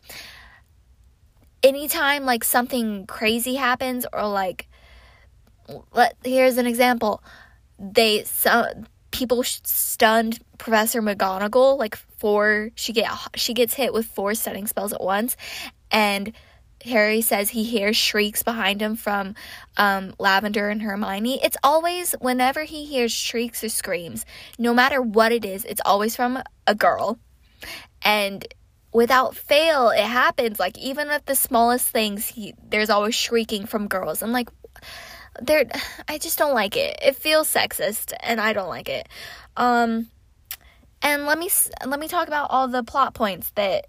[1.64, 4.68] anytime like something crazy happens or like
[5.92, 7.24] let here's an example.
[7.78, 14.36] They some people stunned professor mcgonagall like four she get she gets hit with four
[14.36, 15.36] stunning spells at once
[15.90, 16.32] and
[16.86, 19.34] harry says he hears shrieks behind him from
[19.78, 21.40] um, lavender and hermione.
[21.44, 24.26] It's always whenever he hears shrieks or screams
[24.60, 27.18] no matter what it is it's always from a girl.
[28.04, 28.46] And
[28.92, 30.60] without fail it happens.
[30.60, 34.22] Like even at the smallest things he, there's always shrieking from girls.
[34.22, 34.50] And like
[35.42, 35.66] there
[36.08, 36.98] i just don't like it.
[37.02, 39.08] It feels sexist and i don't like it.
[39.56, 40.08] Um
[41.02, 41.50] and let me
[41.86, 43.88] let me talk about all the plot points that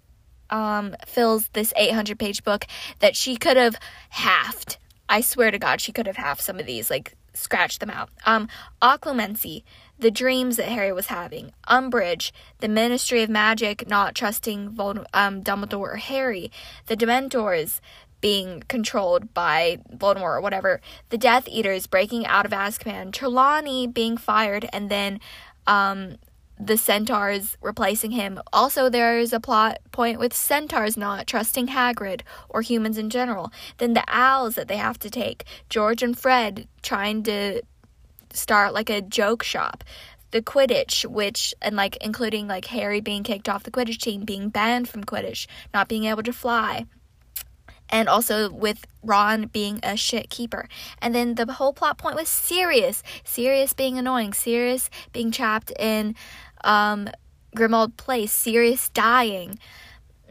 [0.49, 2.65] um fills this 800 page book
[2.99, 3.75] that she could have
[4.09, 4.77] halved.
[5.09, 8.09] I swear to god she could have halved some of these like scratch them out.
[8.25, 8.47] Um
[8.81, 9.63] occlumency
[10.01, 15.43] the dreams that Harry was having, Umbridge, the Ministry of Magic not trusting Vol- um,
[15.43, 16.51] Dumbledore or Harry,
[16.87, 17.79] the Dementors
[18.19, 24.17] being controlled by Voldemort or whatever, the Death Eaters breaking out of Azkaban, Trelawney being
[24.17, 25.19] fired, and then
[25.67, 26.15] um,
[26.59, 28.39] the centaurs replacing him.
[28.51, 33.51] Also, there's a plot point with centaurs not trusting Hagrid or humans in general.
[33.77, 35.43] Then the owls that they have to take.
[35.69, 37.61] George and Fred trying to
[38.33, 39.83] start like a joke shop.
[40.31, 44.49] The Quidditch, which, and like including like Harry being kicked off the Quidditch team, being
[44.49, 46.85] banned from Quidditch, not being able to fly
[47.91, 50.67] and also with Ron being a shit keeper.
[51.01, 56.15] And then the whole plot point was Sirius, Sirius being annoying, Sirius being trapped in
[56.63, 57.09] um,
[57.55, 59.59] Grimmauld Place, Sirius dying.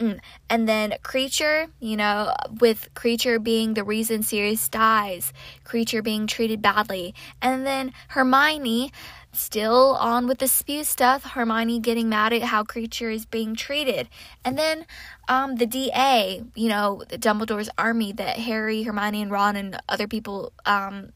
[0.01, 0.19] Mm.
[0.49, 5.33] And then Kreacher, you know, with Kreacher being the reason Sirius dies,
[5.65, 7.15] Kreacher being treated badly.
[7.43, 8.93] And then Hermione,
[9.33, 14.09] still on with the spew stuff, Hermione getting mad at how Kreacher is being treated.
[14.43, 14.87] And then
[15.29, 20.53] um, the DA, you know, Dumbledore's army that Harry, Hermione, and Ron and other people
[20.65, 21.13] um,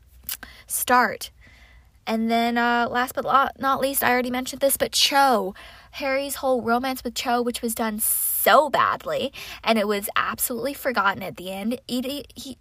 [0.66, 1.30] start.
[2.06, 3.24] And then uh, last but
[3.58, 5.54] not least, I already mentioned this, but Cho.
[5.94, 11.22] Harry's whole romance with Cho, which was done so badly, and it was absolutely forgotten
[11.22, 11.80] at the end.
[11.86, 12.58] He, he,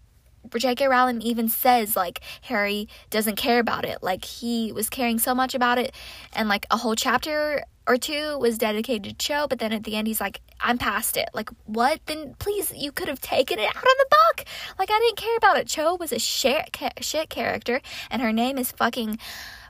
[0.56, 0.88] J.K.
[0.88, 4.04] Rowling even says like Harry doesn't care about it.
[4.04, 5.96] Like he was caring so much about it,
[6.34, 9.96] and like a whole chapter or two was dedicated to Cho, but then at the
[9.96, 11.28] end he's like, I'm past it.
[11.34, 12.00] Like, what?
[12.06, 14.46] Then please, you could have taken it out of the book.
[14.78, 15.67] Like, I didn't care about it.
[15.67, 19.17] Cho was a shit, shit character, and her name is fucking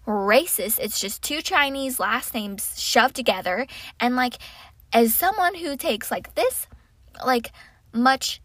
[0.07, 0.79] racist.
[0.79, 3.67] It's just two Chinese last names shoved together.
[3.99, 4.35] And like,
[4.91, 6.67] as someone who takes like this,
[7.25, 7.51] like
[7.93, 8.41] much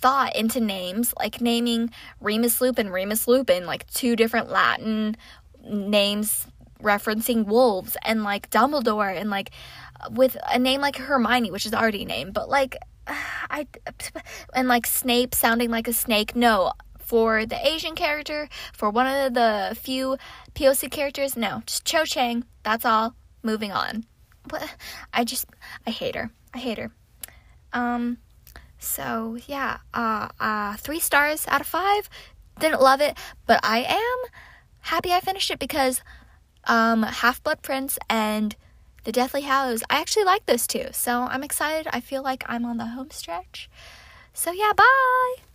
[0.00, 5.16] thought into names, like naming Remus Lupin, and Remus Lupin, like two different Latin
[5.62, 6.46] names
[6.82, 9.50] referencing wolves, and like Dumbledore, and like
[10.10, 13.66] with a name like Hermione, which is already a name, but like I
[14.54, 16.34] and like Snape sounding like a snake.
[16.34, 16.72] No,
[17.10, 20.16] for the Asian character, for one of the few
[20.54, 22.44] POC characters, no, just Cho Chang.
[22.62, 23.16] That's all.
[23.42, 24.04] Moving on.
[24.46, 24.76] But
[25.12, 25.46] I just
[25.84, 26.30] I hate her.
[26.54, 26.92] I hate her.
[27.72, 28.18] Um
[28.78, 32.08] so yeah, uh uh 3 stars out of 5.
[32.60, 34.30] Didn't love it, but I am
[34.82, 36.02] happy I finished it because
[36.64, 38.54] um Half Blood Prince and
[39.02, 40.86] the Deathly Hallows, I actually like those two.
[40.92, 41.88] So I'm excited.
[41.92, 43.68] I feel like I'm on the home stretch.
[44.32, 45.49] So yeah, bye.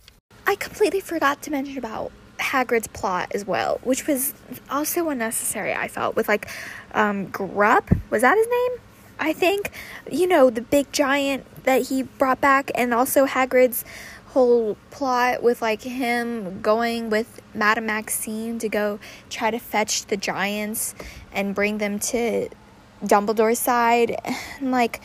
[0.46, 4.34] I completely forgot to mention about Hagrid's plot as well, which was
[4.70, 6.48] also unnecessary, I felt, with like
[6.92, 8.80] um Grubb, was that his name?
[9.18, 9.70] I think,
[10.10, 13.84] you know, the big giant that he brought back and also Hagrid's
[14.26, 20.16] whole plot with like him going with Madame Maxine to go try to fetch the
[20.16, 20.94] giants
[21.32, 22.50] and bring them to
[23.02, 24.16] Dumbledore's side.
[24.60, 25.00] And like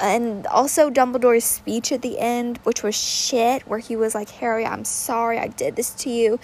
[0.00, 4.66] and also Dumbledore's speech at the end, which was shit, where he was like, Harry,
[4.66, 6.38] I'm sorry I did this to you.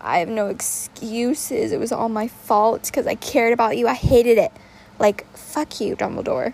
[0.00, 1.72] I have no excuses.
[1.72, 3.88] It was all my fault because I cared about you.
[3.88, 4.52] I hated it.
[4.98, 6.52] Like, fuck you, Dumbledore.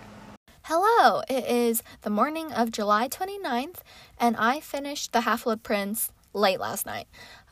[0.63, 3.77] Hello, it is the morning of July 29th,
[4.17, 7.07] and I finished The Half Blood Prince late last night.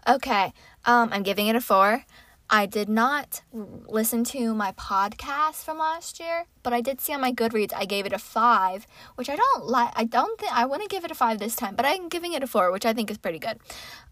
[0.07, 0.51] Okay,
[0.85, 2.05] um, I'm giving it a four.
[2.49, 7.21] I did not listen to my podcast from last year, but I did see on
[7.21, 8.85] my Goodreads I gave it a five,
[9.15, 9.91] which I don't like.
[9.95, 12.33] I don't think I want to give it a five this time, but I'm giving
[12.33, 13.59] it a four, which I think is pretty good.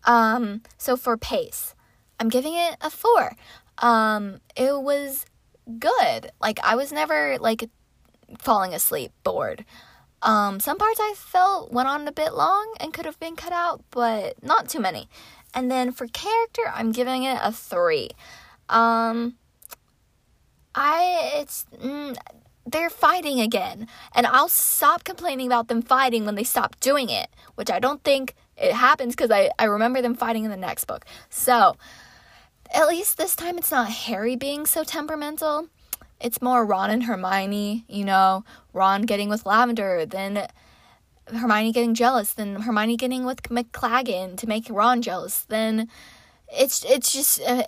[0.05, 1.75] Um, so for pace,
[2.19, 3.35] I'm giving it a four.
[3.77, 5.25] Um, it was
[5.79, 6.31] good.
[6.41, 7.69] Like I was never like
[8.39, 9.65] falling asleep bored.
[10.23, 13.53] Um, some parts I felt went on a bit long and could have been cut
[13.53, 15.09] out, but not too many.
[15.53, 18.09] And then for character, I'm giving it a three.
[18.69, 19.35] Um,
[20.73, 22.17] I it's mm,
[22.65, 27.29] they're fighting again, and I'll stop complaining about them fighting when they stop doing it,
[27.55, 30.85] which I don't think it happens because I I remember them fighting in the next
[30.85, 31.05] book.
[31.29, 31.75] So
[32.73, 35.67] at least this time it's not Harry being so temperamental.
[36.21, 40.47] It's more Ron and Hermione, you know, Ron getting with Lavender, then
[41.33, 45.87] Hermione getting jealous, then Hermione getting with McLaggen to make Ron jealous, then
[46.51, 47.63] it's it's just uh,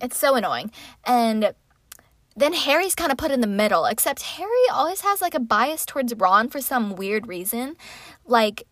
[0.00, 0.70] it's so annoying.
[1.04, 1.54] And
[2.36, 5.84] then Harry's kind of put in the middle, except Harry always has like a bias
[5.84, 7.76] towards Ron for some weird reason.
[8.24, 8.64] Like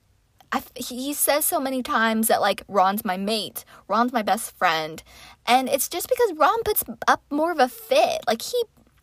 [0.53, 5.03] I, he says so many times that like Ron's my mate, Ron's my best friend,
[5.47, 8.21] and it's just because Ron puts up more of a fit.
[8.27, 8.63] Like he,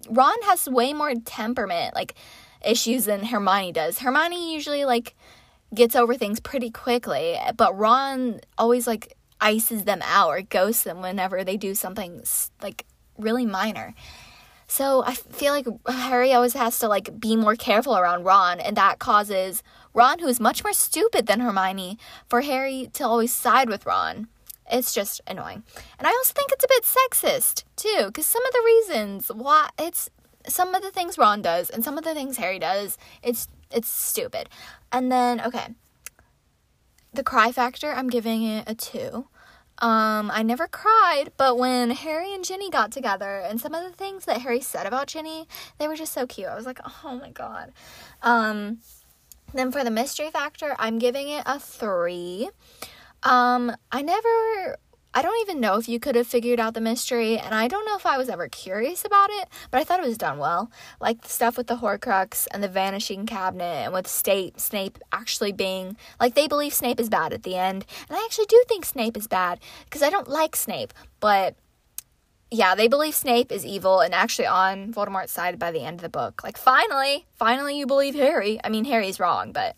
[0.10, 1.94] Ron has way more temperament.
[1.96, 2.16] Like
[2.66, 4.00] issues than Hermione does.
[4.00, 5.16] Hermione usually like
[5.74, 11.02] gets over things pretty quickly, but Ron always like ices them out or ghosts them
[11.02, 12.24] whenever they do something
[12.62, 12.86] like
[13.18, 13.94] really minor.
[14.68, 18.76] So I feel like Harry always has to like be more careful around Ron, and
[18.76, 21.98] that causes Ron, who is much more stupid than Hermione,
[22.28, 24.28] for Harry to always side with Ron.
[24.70, 25.64] It's just annoying.
[25.98, 29.70] And I also think it's a bit sexist too, because some of the reasons why
[29.80, 30.10] it's
[30.48, 33.90] some of the things Ron does and some of the things Harry does, it's it's
[33.90, 34.50] stupid.
[34.92, 35.68] And then okay,
[37.14, 39.28] the cry factor, I'm giving it a two.
[39.80, 43.96] Um, I never cried, but when Harry and Ginny got together and some of the
[43.96, 46.48] things that Harry said about Ginny, they were just so cute.
[46.48, 47.74] I was like, oh my god.
[48.24, 48.80] Um,
[49.54, 52.50] then for the mystery factor, I'm giving it a three.
[53.22, 54.78] Um, I never
[55.14, 57.86] I don't even know if you could have figured out the mystery, and I don't
[57.86, 60.72] know if I was ever curious about it, but I thought it was done well.
[61.00, 65.52] Like the stuff with the Horcrux and the vanishing cabinet, and with Snape, Snape actually
[65.52, 68.86] being like they believe Snape is bad at the end, and I actually do think
[68.86, 71.56] Snape is bad because I don't like Snape, but
[72.50, 76.02] yeah, they believe Snape is evil and actually on Voldemort's side by the end of
[76.02, 76.44] the book.
[76.44, 78.60] Like finally, finally you believe Harry.
[78.64, 79.76] I mean Harry's wrong, but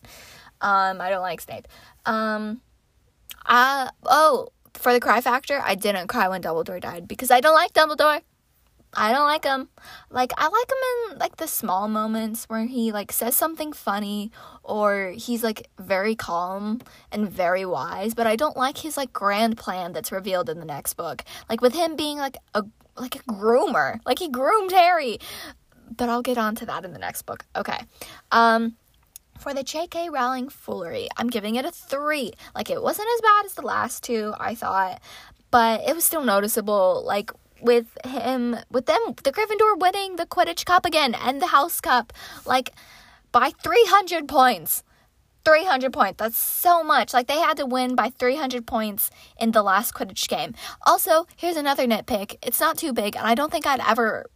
[0.61, 1.67] um I don't like Snape.
[2.05, 2.61] Um
[3.45, 4.49] uh oh,
[4.80, 8.21] for the cry factor, I didn't cry when Dumbledore died because I don't like Dumbledore.
[8.93, 9.69] I don't like him.
[10.09, 14.32] Like I like him in like the small moments where he like says something funny
[14.63, 19.57] or he's like very calm and very wise, but I don't like his like grand
[19.57, 21.23] plan that's revealed in the next book.
[21.49, 22.63] Like with him being like a
[22.97, 23.99] like a groomer.
[24.05, 25.19] Like he groomed Harry.
[25.95, 27.45] But I'll get on to that in the next book.
[27.55, 27.80] Okay.
[28.32, 28.75] Um
[29.40, 30.10] for the J.K.
[30.10, 32.34] Rowling foolery, I'm giving it a three.
[32.54, 35.02] Like, it wasn't as bad as the last two, I thought,
[35.50, 37.04] but it was still noticeable.
[37.06, 37.32] Like,
[37.62, 42.14] with him, with them, the Gryffindor winning the Quidditch Cup again and the House Cup,
[42.46, 42.72] like,
[43.32, 44.84] by 300 points.
[45.46, 46.18] 300 points.
[46.18, 47.14] That's so much.
[47.14, 49.10] Like, they had to win by 300 points
[49.40, 50.54] in the last Quidditch game.
[50.86, 52.36] Also, here's another nitpick.
[52.44, 54.30] It's not too big, and I don't think I'd ever,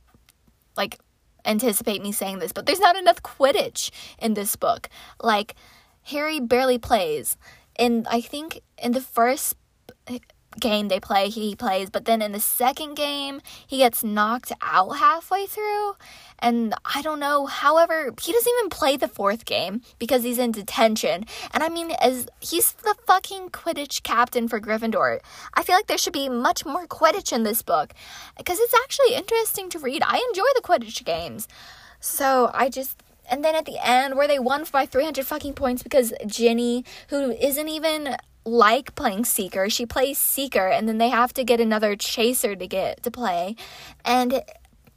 [0.77, 0.99] like,
[1.45, 4.89] anticipate me saying this, but there's not enough Quidditch in this book.
[5.21, 5.55] Like,
[6.03, 7.37] Harry barely plays.
[7.77, 9.55] And I think in the first
[10.59, 14.97] game they play, he plays, but then in the second game, he gets knocked out
[14.97, 15.95] halfway through.
[16.39, 20.51] And I don't know, however, he doesn't even play the fourth game because he's in
[20.51, 21.25] detention.
[21.53, 25.19] And I mean, as he's the fucking Quidditch captain for Gryffindor,
[25.53, 27.93] I feel like there should be much more Quidditch in this book
[28.37, 30.03] because it's actually interesting to read.
[30.05, 31.47] I enjoy the Quidditch games.
[31.99, 35.81] So I just and then at the end where they won by 300 fucking points
[35.81, 39.69] because Ginny, who isn't even like playing Seeker.
[39.69, 43.55] She plays Seeker and then they have to get another chaser to get to play.
[44.03, 44.43] And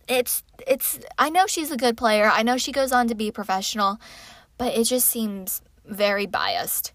[0.08, 2.30] it's it's I know she's a good player.
[2.32, 3.98] I know she goes on to be professional,
[4.58, 6.92] but it just seems very biased.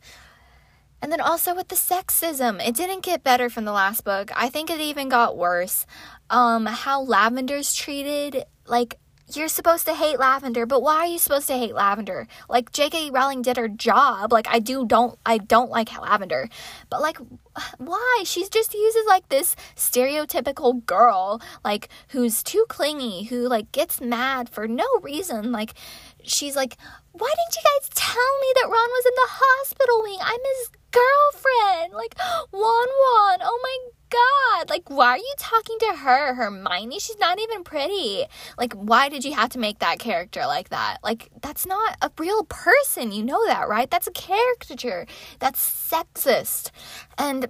[1.02, 4.32] And then also with the sexism, it didn't get better from the last book.
[4.36, 5.86] I think it even got worse.
[6.30, 8.98] Um how Lavender's treated like
[9.36, 12.28] you're supposed to hate lavender but why are you supposed to hate lavender?
[12.50, 14.32] Like jk rowling did her job.
[14.32, 16.50] Like i do don't i don't like lavender.
[16.90, 17.18] But like
[17.78, 18.24] why?
[18.26, 24.50] She just uses like this stereotypical girl like who's too clingy who like gets mad
[24.50, 25.52] for no reason.
[25.52, 25.74] Like
[26.24, 26.78] she's like
[27.14, 30.20] why didn't you guys tell me that ron was in the hospital wing?
[30.22, 31.94] I'm his girlfriend.
[31.94, 32.16] Like
[32.52, 33.78] one one oh my
[34.12, 36.98] god, like, why are you talking to her, Hermione?
[37.00, 38.26] She's not even pretty.
[38.58, 41.00] Like, why did you have to make that character like that?
[41.04, 43.12] Like, that's not a real person.
[43.12, 43.92] You know that, right?
[43.92, 45.08] That's a caricature.
[45.40, 46.72] That's sexist.
[47.18, 47.50] And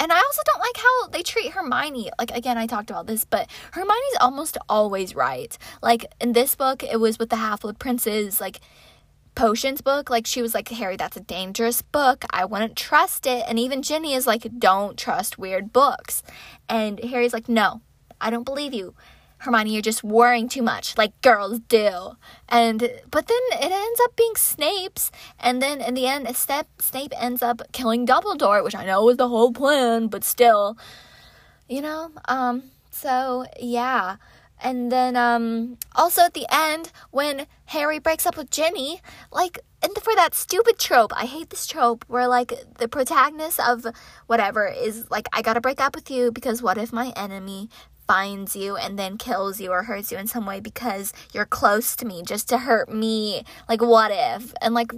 [0.00, 2.10] and I also don't like how they treat Hermione.
[2.18, 5.56] Like, again, I talked about this, but Hermione's almost always right.
[5.80, 8.40] Like, in this book, it was with the Half Blood Princes.
[8.40, 8.58] Like,
[9.34, 12.24] potions book like she was like harry that's a dangerous book.
[12.30, 13.44] I wouldn't trust it.
[13.48, 16.22] And even ginny is like don't trust weird books.
[16.68, 17.80] And harry's like no
[18.20, 18.94] i don't believe you.
[19.38, 22.16] Hermione you're just worrying too much like girls do.
[22.48, 22.80] And
[23.10, 25.10] but then it ends up being snape's.
[25.38, 29.16] And then in the end step snape ends up killing dumbledore which i know was
[29.16, 30.78] the whole plan but still
[31.68, 34.16] you know um so yeah
[34.64, 39.00] and then um also at the end when Harry breaks up with Ginny,
[39.30, 43.86] like and for that stupid trope, I hate this trope where like the protagonist of
[44.26, 47.68] whatever is like I got to break up with you because what if my enemy
[48.06, 51.96] finds you and then kills you or hurts you in some way because you're close
[51.96, 53.44] to me just to hurt me.
[53.68, 54.52] Like, what if?
[54.60, 54.92] And like,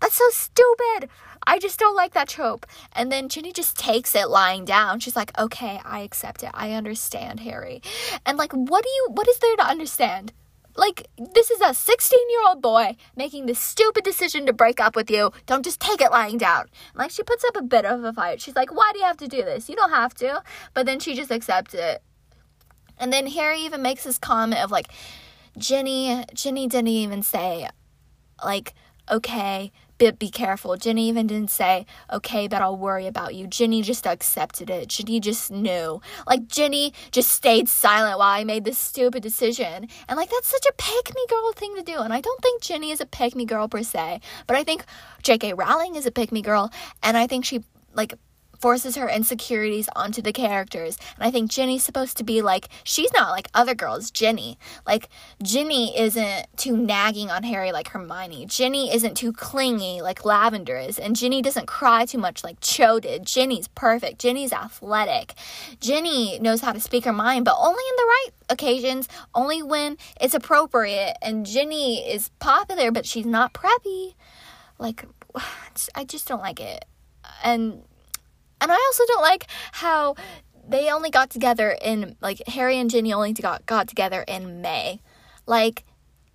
[0.00, 1.08] that's so stupid.
[1.46, 2.66] I just don't like that trope.
[2.92, 5.00] And then Ginny just takes it lying down.
[5.00, 6.50] She's like, okay, I accept it.
[6.54, 7.82] I understand, Harry.
[8.24, 10.32] And like, what do you, what is there to understand?
[10.74, 14.96] Like, this is a 16 year old boy making this stupid decision to break up
[14.96, 15.30] with you.
[15.46, 16.66] Don't just take it lying down.
[16.94, 18.40] Like, she puts up a bit of a fight.
[18.40, 19.68] She's like, why do you have to do this?
[19.68, 20.42] You don't have to.
[20.72, 22.02] But then she just accepts it
[23.02, 24.86] and then Harry even makes this comment of like,
[25.58, 27.68] Ginny, Ginny didn't even say,
[28.44, 28.74] like,
[29.10, 29.72] okay,
[30.02, 30.76] but be careful.
[30.76, 33.46] Ginny even didn't say, okay, but I'll worry about you.
[33.46, 34.88] Ginny just accepted it.
[34.88, 36.00] Ginny just knew.
[36.26, 39.86] Like, Ginny just stayed silent while I made this stupid decision.
[40.08, 42.00] And, like, that's such a pick me girl thing to do.
[42.00, 44.84] And I don't think Ginny is a pick me girl per se, but I think
[45.22, 45.54] J.K.
[45.54, 46.72] Rowling is a pick me girl.
[47.02, 47.62] And I think she,
[47.94, 48.14] like,
[48.62, 50.96] forces her insecurities onto the characters.
[51.16, 54.56] And I think Ginny's supposed to be like, she's not like other girls, Ginny.
[54.86, 55.08] Like,
[55.42, 58.46] Ginny isn't too nagging on Harry like Hermione.
[58.46, 61.00] Ginny isn't too clingy like Lavender is.
[61.00, 63.26] And Ginny doesn't cry too much like Cho did.
[63.26, 64.20] Ginny's perfect.
[64.20, 65.34] Ginny's athletic.
[65.80, 69.98] Ginny knows how to speak her mind, but only in the right occasions, only when
[70.20, 71.16] it's appropriate.
[71.20, 74.14] And Ginny is popular, but she's not preppy.
[74.78, 75.04] Like,
[75.96, 76.84] I just don't like it.
[77.42, 77.82] And
[78.62, 80.14] and I also don't like how
[80.66, 85.00] they only got together in like Harry and Ginny only got got together in May.
[85.46, 85.84] Like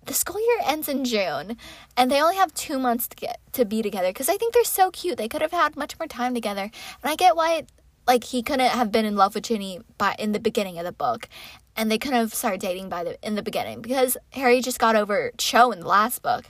[0.04, 1.56] the school year ends in June
[1.96, 4.64] and they only have 2 months to get to be together cuz I think they're
[4.64, 5.16] so cute.
[5.16, 6.70] They could have had much more time together.
[7.02, 7.64] And I get why
[8.06, 10.92] like he couldn't have been in love with Ginny by in the beginning of the
[10.92, 11.28] book
[11.76, 14.96] and they couldn't have started dating by the in the beginning because Harry just got
[14.96, 16.44] over Cho in the last book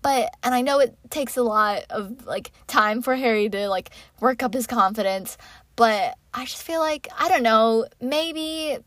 [0.00, 3.90] but and I know it takes a lot of like time for Harry to like
[4.20, 5.36] work up his confidence,
[5.76, 8.78] but I just feel like I don't know, maybe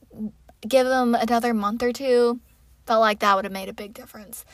[0.67, 2.39] give him another month or two.
[2.85, 4.45] Felt like that would have made a big difference.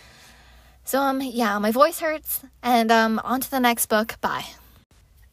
[0.84, 4.20] So um yeah, my voice hurts and um on to the next book.
[4.20, 4.46] Bye.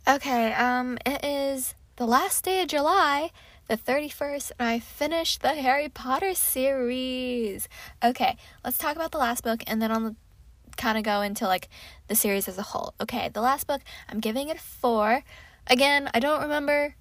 [0.06, 3.30] Okay, um it is the last day of July
[3.70, 7.68] the 31st, and I finished the Harry Potter series.
[8.02, 10.16] Okay, let's talk about the last book, and then on the
[10.81, 11.68] kind of go into like
[12.09, 12.95] the series as a whole.
[13.01, 15.22] Okay, the last book, I'm giving it four.
[15.66, 16.97] Again, I don't remember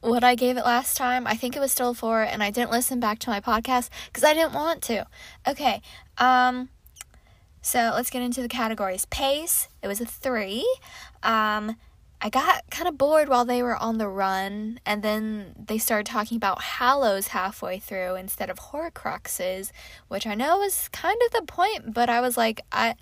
[0.00, 1.26] what I gave it last time.
[1.26, 4.24] I think it was still four, and I didn't listen back to my podcast because
[4.24, 5.06] I didn't want to.
[5.48, 5.82] Okay,
[6.18, 6.68] um,
[7.62, 9.06] so let's get into the categories.
[9.06, 10.66] Pace, it was a three.
[11.22, 11.76] Um,
[12.22, 16.06] I got kind of bored while they were on the run, and then they started
[16.06, 19.70] talking about Hallows halfway through instead of Horcruxes,
[20.08, 22.94] which I know was kind of the point, but I was like, I.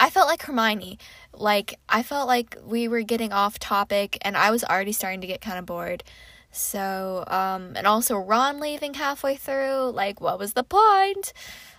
[0.00, 0.96] I felt like Hermione.
[1.32, 5.26] Like, I felt like we were getting off topic, and I was already starting to
[5.26, 6.04] get kind of bored.
[6.52, 11.32] So, um, and also Ron leaving halfway through, like, what was the point?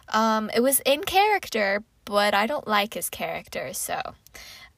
[0.10, 4.02] Um, it was in character, but I don't like his character, so,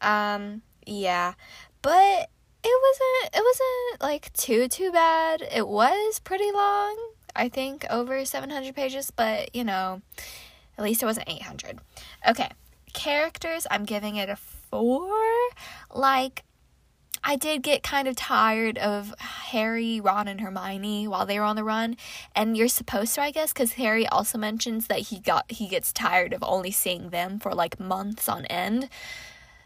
[0.01, 1.33] um, yeah
[1.81, 2.29] but
[2.63, 5.41] it wasn't it wasn't like too too bad.
[5.41, 6.97] It was pretty long.
[7.35, 10.01] I think over 700 pages, but you know,
[10.77, 11.79] at least it wasn't 800.
[12.27, 12.49] Okay.
[12.93, 15.09] Characters, I'm giving it a 4.
[15.93, 16.43] Like
[17.23, 21.55] I did get kind of tired of Harry, Ron, and Hermione while they were on
[21.55, 21.95] the run,
[22.35, 25.93] and you're supposed to, I guess, because Harry also mentions that he got he gets
[25.93, 28.89] tired of only seeing them for like months on end.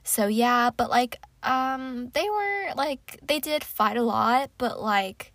[0.05, 5.33] So yeah, but like um they were like they did fight a lot, but like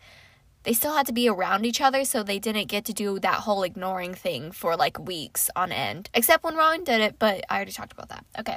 [0.62, 3.40] they still had to be around each other so they didn't get to do that
[3.40, 6.08] whole ignoring thing for like weeks on end.
[6.14, 8.24] Except when ron did it but i already talked about that.
[8.38, 8.56] Okay.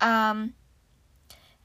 [0.00, 0.54] Um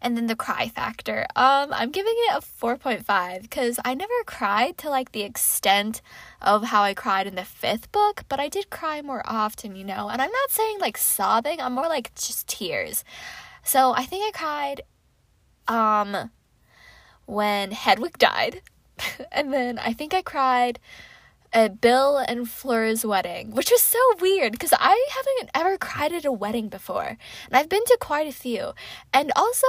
[0.01, 1.25] and then the cry factor.
[1.35, 6.01] Um i'm giving it a 4.5 because i never cried to like the extent
[6.41, 9.85] of how i cried in the fifth book but i did cry more often you
[9.85, 10.09] know?
[10.09, 13.03] And i'm not saying like sobbing i'm more like just tears
[13.63, 14.81] so i think i cried
[15.67, 16.29] um
[17.25, 18.61] when hedwig died
[19.31, 20.79] and then I think I cried
[21.51, 26.25] at Bill and Fleur's wedding, which was so weird because I haven't ever cried at
[26.25, 27.05] a wedding before.
[27.45, 28.73] And I've been to quite a few.
[29.13, 29.67] And also,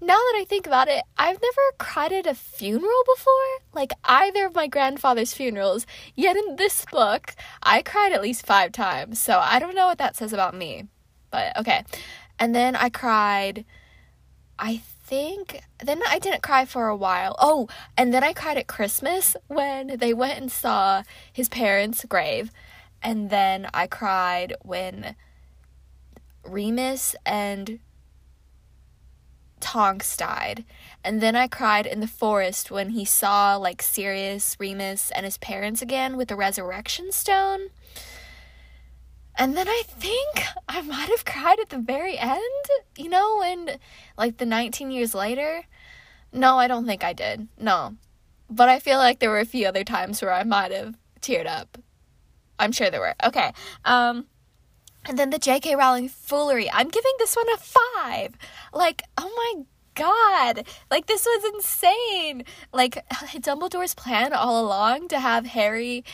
[0.00, 3.32] now that I think about it, I've never cried at a funeral before,
[3.72, 5.86] like either of my grandfather's funerals.
[6.14, 7.34] Yet in this book,
[7.64, 9.18] I cried at least five times.
[9.18, 10.84] So I don't know what that says about me.
[11.32, 11.84] But okay.
[12.38, 13.64] And then I cried,
[14.58, 17.36] I think then I didn't cry for a while.
[17.38, 22.50] Oh, and then I cried at Christmas when they went and saw his parents' grave.
[23.02, 25.14] And then I cried when
[26.42, 27.80] Remus and
[29.60, 30.64] Tonks died.
[31.02, 35.38] And then I cried in the forest when he saw like Sirius, Remus, and his
[35.38, 37.68] parents again with the resurrection stone.
[39.36, 42.40] And then I think I might have cried at the very end,
[42.96, 43.78] you know, and
[44.16, 45.64] like the 19 years later.
[46.32, 47.48] No, I don't think I did.
[47.58, 47.96] No.
[48.50, 51.46] But I feel like there were a few other times where I might have teared
[51.46, 51.78] up.
[52.58, 53.14] I'm sure there were.
[53.24, 53.52] Okay.
[53.84, 54.26] Um
[55.06, 55.76] and then the J.K.
[55.76, 56.70] Rowling foolery.
[56.70, 58.38] I'm giving this one a 5.
[58.72, 59.64] Like, oh my
[59.94, 63.04] god like this was insane like
[63.40, 66.04] dumbledore's plan all along to have harry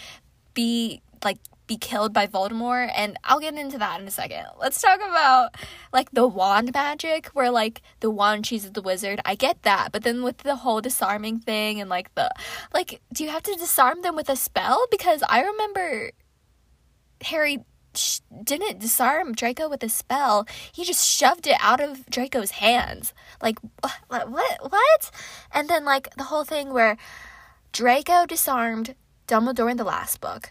[0.52, 1.38] be like
[1.70, 4.44] be killed by Voldemort, and I'll get into that in a second.
[4.58, 5.54] Let's talk about
[5.92, 9.20] like the wand magic, where like the wand chooses the wizard.
[9.24, 12.28] I get that, but then with the whole disarming thing and like the
[12.74, 14.84] like, do you have to disarm them with a spell?
[14.90, 16.10] Because I remember
[17.22, 17.58] Harry
[17.94, 20.48] sh- didn't disarm Draco with a spell.
[20.72, 23.14] He just shoved it out of Draco's hands.
[23.40, 23.60] Like
[24.08, 24.28] what?
[24.28, 24.72] What?
[24.72, 25.10] What?
[25.52, 26.96] And then like the whole thing where
[27.70, 28.96] Draco disarmed
[29.28, 30.50] Dumbledore in the last book.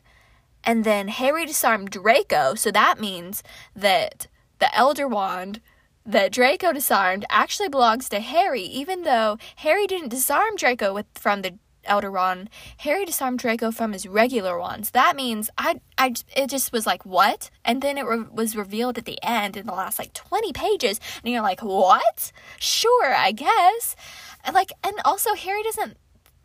[0.64, 3.44] And then Harry disarmed Draco, so that means
[3.76, 4.28] that
[4.60, 5.62] the Elder Wand
[6.06, 11.42] that Draco disarmed actually belongs to Harry, even though Harry didn't disarm Draco with from
[11.42, 12.50] the Elder Wand.
[12.80, 14.92] Harry disarmed Draco from his regular wands.
[14.92, 17.50] That means I, I, it just was like what?
[17.64, 21.00] And then it re- was revealed at the end in the last like twenty pages,
[21.24, 22.32] and you're like, what?
[22.60, 23.96] Sure, I guess.
[24.44, 25.98] And like, and also Harry doesn't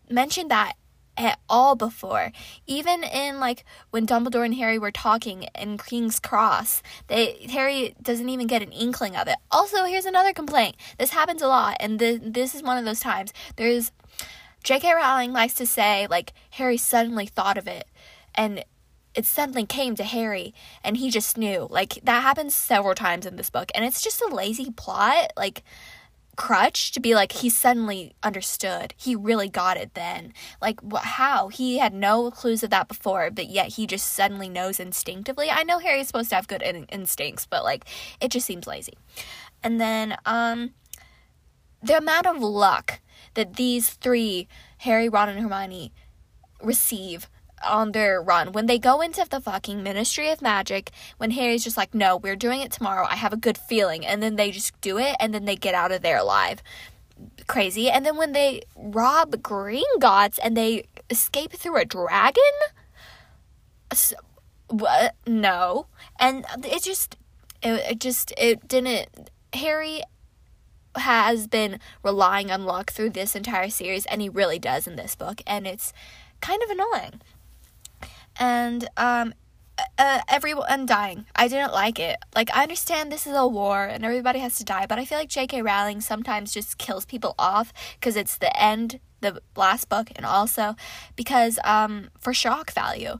[0.08, 0.74] mention that
[1.16, 2.32] at all before.
[2.66, 8.28] Even in like when Dumbledore and Harry were talking in King's Cross, they Harry doesn't
[8.28, 9.36] even get an inkling of it.
[9.50, 10.76] Also, here's another complaint.
[10.98, 13.32] This happens a lot, and th- this is one of those times.
[13.56, 13.92] There's
[14.62, 14.94] J.K.
[14.94, 17.86] Rowling likes to say like Harry suddenly thought of it,
[18.34, 18.64] and
[19.14, 21.68] it suddenly came to Harry, and he just knew.
[21.70, 25.32] Like that happens several times in this book, and it's just a lazy plot.
[25.36, 25.62] Like
[26.36, 28.94] crutch to be like he suddenly understood.
[28.96, 30.32] He really got it then.
[30.60, 31.48] Like wh- how?
[31.48, 35.50] He had no clues of that before but yet he just suddenly knows instinctively.
[35.50, 37.84] I know harry's supposed to have good in- instincts but like
[38.20, 38.94] it just seems lazy.
[39.62, 40.74] And then um
[41.82, 43.00] the amount of luck
[43.34, 45.92] that these three harry ron and hermione
[46.62, 47.28] receive
[47.66, 48.52] on their run.
[48.52, 52.36] When they go into the fucking Ministry of Magic, when Harry's just like, no, we're
[52.36, 53.06] doing it tomorrow.
[53.08, 54.04] I have a good feeling.
[54.04, 56.62] And then they just do it and then they get out of there alive.
[57.46, 57.90] Crazy.
[57.90, 62.42] And then when they rob Gringotts and they escape through a dragon?
[63.92, 64.16] So,
[64.68, 65.14] what?
[65.26, 65.86] No.
[66.18, 67.16] And it just,
[67.62, 69.30] it, it just, it didn't.
[69.52, 70.02] Harry
[70.96, 75.14] has been relying on luck through this entire series, and he really does in this
[75.14, 75.92] book, and it's
[76.40, 77.20] kind of annoying
[78.38, 79.34] and um
[79.98, 81.26] uh, everyone dying.
[81.34, 82.16] I didn't like it.
[82.34, 85.18] Like, I understand this is a war and everybody has to die, but I feel
[85.18, 85.62] like J.K.
[85.62, 90.76] Rowling sometimes just kills people off because it's the end, the last book, and also
[91.16, 93.18] because um, for shock value.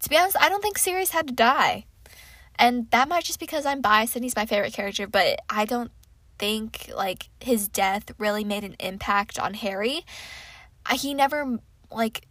[0.00, 1.86] To be honest, I don't think Sirius had to die.
[2.58, 5.90] And that might just because I'm biased and he's my favorite character, but I don't
[6.38, 10.04] think like his death really made an impact on Harry.
[10.92, 11.58] He never
[11.90, 12.26] like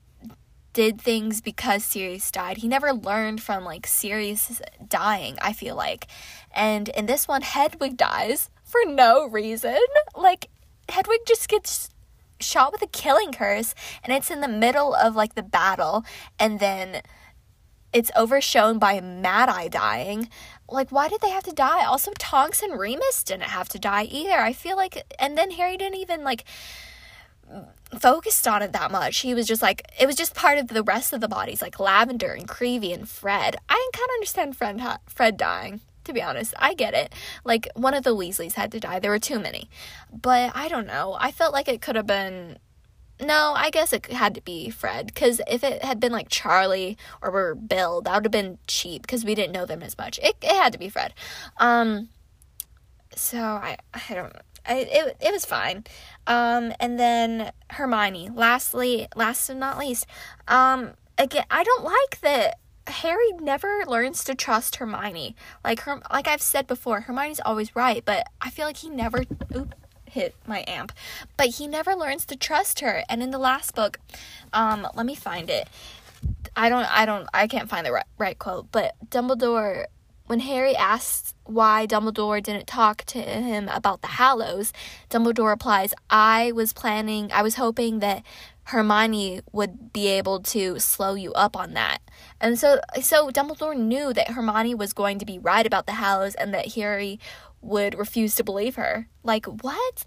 [0.74, 2.58] did things because Sirius died.
[2.58, 6.08] He never learned from like Sirius dying, I feel like.
[6.54, 9.80] And in this one, Hedwig dies for no reason.
[10.16, 10.50] Like,
[10.90, 11.90] Hedwig just gets
[12.40, 16.04] shot with a killing curse and it's in the middle of like the battle
[16.40, 17.02] and then
[17.94, 20.30] it's overshown by Mad Eye dying.
[20.70, 21.84] Like, why did they have to die?
[21.84, 24.40] Also, Tonks and Remus didn't have to die either.
[24.40, 26.46] I feel like, and then Harry didn't even like
[28.00, 29.20] focused on it that much.
[29.20, 31.80] He was just like, it was just part of the rest of the bodies, like
[31.80, 33.56] Lavender and Creevey and Fred.
[33.70, 36.54] I kind of understand Fred, Fred dying to be honest.
[36.58, 37.14] I get it.
[37.44, 39.00] Like, one of the Weasleys had to die.
[39.00, 39.70] There were too many.
[40.12, 41.16] But I don't know.
[41.20, 42.58] I felt like it could have been.
[43.22, 45.08] No, I guess it had to be Fred.
[45.08, 49.24] Because if it had been like Charlie or Bill, that would have been cheap because
[49.24, 50.20] we didn't know them as much.
[50.24, 51.14] It, it had to be Fred.
[51.58, 52.10] Um,
[53.16, 54.34] so I, I don't
[54.66, 55.84] I, it, it was fine.
[56.28, 58.30] Um, and then Hermione.
[58.34, 60.06] Lastly, last and not least,
[60.48, 65.36] um, again, I don't like that Harry never learns to trust Hermione.
[65.64, 69.24] Like her, like I've said before, Hermione's always right, but I feel like he never.
[69.56, 69.76] Oop,
[70.12, 70.92] hit my amp,
[71.38, 73.04] but he never learns to trust her.
[73.10, 74.00] And in the last book,
[74.54, 75.70] um, let me find it.
[76.56, 79.86] I don't, I don't, I can't find the right, right quote, but Dumbledore
[80.28, 84.72] when Harry asks why Dumbledore didn't talk to him about the Hallows,
[85.10, 88.24] Dumbledore replies, I was planning, I was hoping that
[88.66, 92.00] Hermione would be able to slow you up on that.
[92.40, 96.36] And so so Dumbledore knew that Hermione was going to be right about the Hallows
[96.36, 97.20] and that Harry
[97.62, 99.08] would refuse to believe her.
[99.24, 100.06] Like what?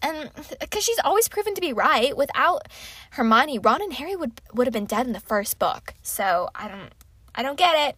[0.00, 0.30] And
[0.70, 2.16] cuz she's always proven to be right.
[2.16, 2.68] Without
[3.10, 5.94] Hermione, Ron and Harry would would have been dead in the first book.
[6.00, 6.92] So I don't
[7.34, 7.96] I don't get it.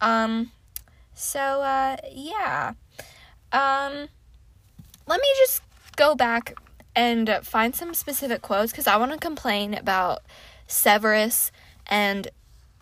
[0.00, 0.50] Um
[1.14, 2.74] so uh yeah.
[3.52, 4.08] Um
[5.06, 5.62] let me just
[5.96, 6.54] go back
[6.96, 10.22] and find some specific quotes because I want to complain about
[10.66, 11.52] Severus
[11.86, 12.28] and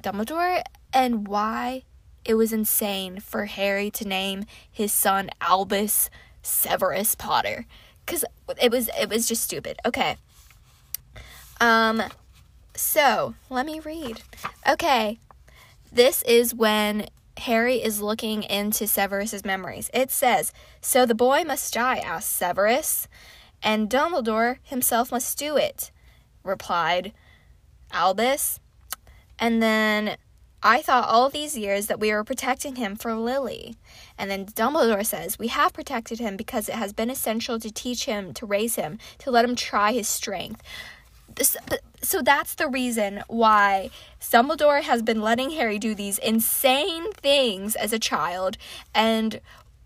[0.03, 0.63] Dumbledore
[0.93, 1.83] and why
[2.25, 6.11] it was insane for Harry to name his son Albus
[6.43, 7.67] Severus Potter
[8.07, 8.25] cuz
[8.61, 9.79] it was it was just stupid.
[9.85, 10.17] Okay.
[11.61, 12.03] Um
[12.75, 14.23] so, let me read.
[14.67, 15.19] Okay.
[15.93, 17.07] This is when
[17.39, 19.91] Harry is looking into Severus's memories.
[19.95, 23.09] It says, "So the boy must die," asked Severus
[23.63, 25.91] and Dumbledore himself must do it,
[26.43, 27.13] replied
[27.93, 28.59] Albus.
[29.39, 30.17] And then
[30.63, 33.77] I thought all these years that we were protecting him for Lily.
[34.19, 38.05] And then Dumbledore says, We have protected him because it has been essential to teach
[38.05, 40.63] him, to raise him, to let him try his strength.
[42.03, 43.91] So that's the reason why
[44.21, 48.59] Dumbledore has been letting Harry do these insane things as a child.
[48.95, 49.41] And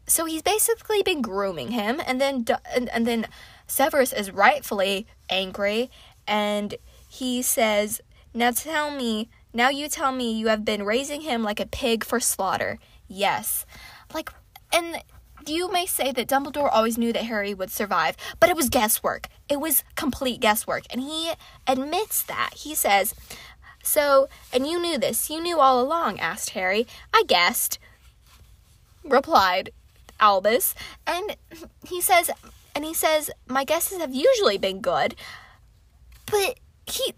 [0.06, 2.00] so he's basically been grooming him.
[2.06, 3.26] And then, and, and then
[3.66, 5.90] Severus is rightfully angry
[6.26, 6.74] and
[7.08, 8.00] he says,
[8.32, 12.04] Now tell me, now you tell me you have been raising him like a pig
[12.04, 12.78] for slaughter.
[13.08, 13.66] Yes.
[14.14, 14.32] Like,
[14.72, 15.02] and
[15.48, 19.28] you may say that Dumbledore always knew that Harry would survive, but it was guesswork.
[19.48, 20.84] It was complete guesswork.
[20.90, 21.32] And he
[21.66, 22.50] admits that.
[22.54, 23.14] He says,
[23.82, 25.30] So, and you knew this.
[25.30, 26.86] You knew all along, asked Harry.
[27.12, 27.78] I guessed,
[29.04, 29.70] replied
[30.20, 30.74] Albus.
[31.06, 31.36] And
[31.86, 32.30] he says,
[32.74, 35.14] and he says, My guesses have usually been good.
[36.30, 37.14] But he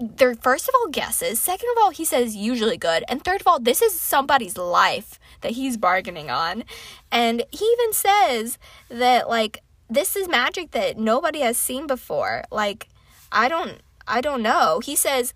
[0.00, 1.40] they're first of all guesses.
[1.40, 3.04] Second of all, he says usually good.
[3.08, 6.64] And third of all, this is somebody's life that he's bargaining on.
[7.10, 12.44] And he even says that like this is magic that nobody has seen before.
[12.50, 12.88] Like
[13.32, 14.80] I don't I don't know.
[14.80, 15.34] He says,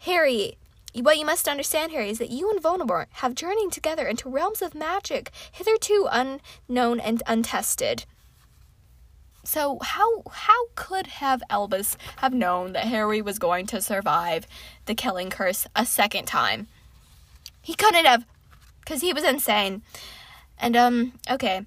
[0.00, 0.56] Harry,
[0.94, 4.62] what you must understand, Harry, is that you and Voldemort have journeyed together into realms
[4.62, 8.04] of magic hitherto unknown and untested.
[9.44, 14.46] So how how could have Albus have known that Harry was going to survive
[14.86, 16.66] the killing curse a second time?
[17.60, 18.26] He couldn't have
[18.86, 19.82] cuz he was insane.
[20.58, 21.66] And um okay.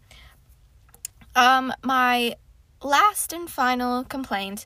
[1.35, 2.35] Um my
[2.81, 4.65] last and final complaint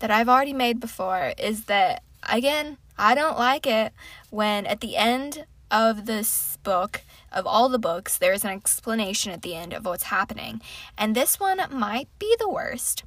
[0.00, 3.92] that I've already made before is that again, I don't like it
[4.28, 7.02] when at the end of this book
[7.32, 10.60] of all the books, there's an explanation at the end of what's happening.
[10.98, 13.04] And this one might be the worst.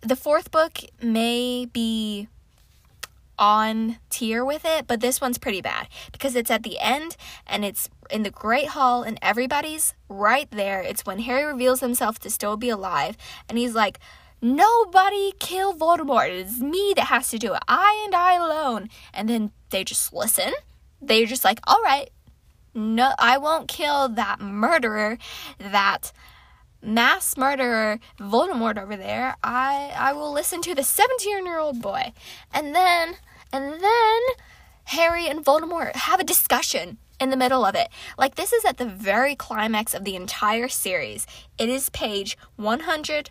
[0.00, 2.28] The fourth book may be
[3.38, 7.16] on tier with it, but this one's pretty bad because it's at the end
[7.46, 10.82] and it's in the Great Hall and everybody's right there.
[10.82, 13.16] It's when Harry reveals himself to still be alive
[13.48, 13.98] and he's like,
[14.42, 16.28] Nobody kill Voldemort.
[16.28, 17.62] It is me that has to do it.
[17.66, 18.90] I and I alone.
[19.14, 20.52] And then they just listen.
[21.06, 22.10] They're just like, all right,
[22.74, 25.18] no, I won't kill that murderer,
[25.58, 26.12] that
[26.82, 29.36] mass murderer Voldemort over there.
[29.42, 32.12] I I will listen to the 17-year-old boy.
[32.52, 33.16] And then
[33.52, 34.20] and then
[34.84, 37.88] Harry and Voldemort have a discussion in the middle of it.
[38.18, 41.26] Like this is at the very climax of the entire series.
[41.58, 43.30] It is page 100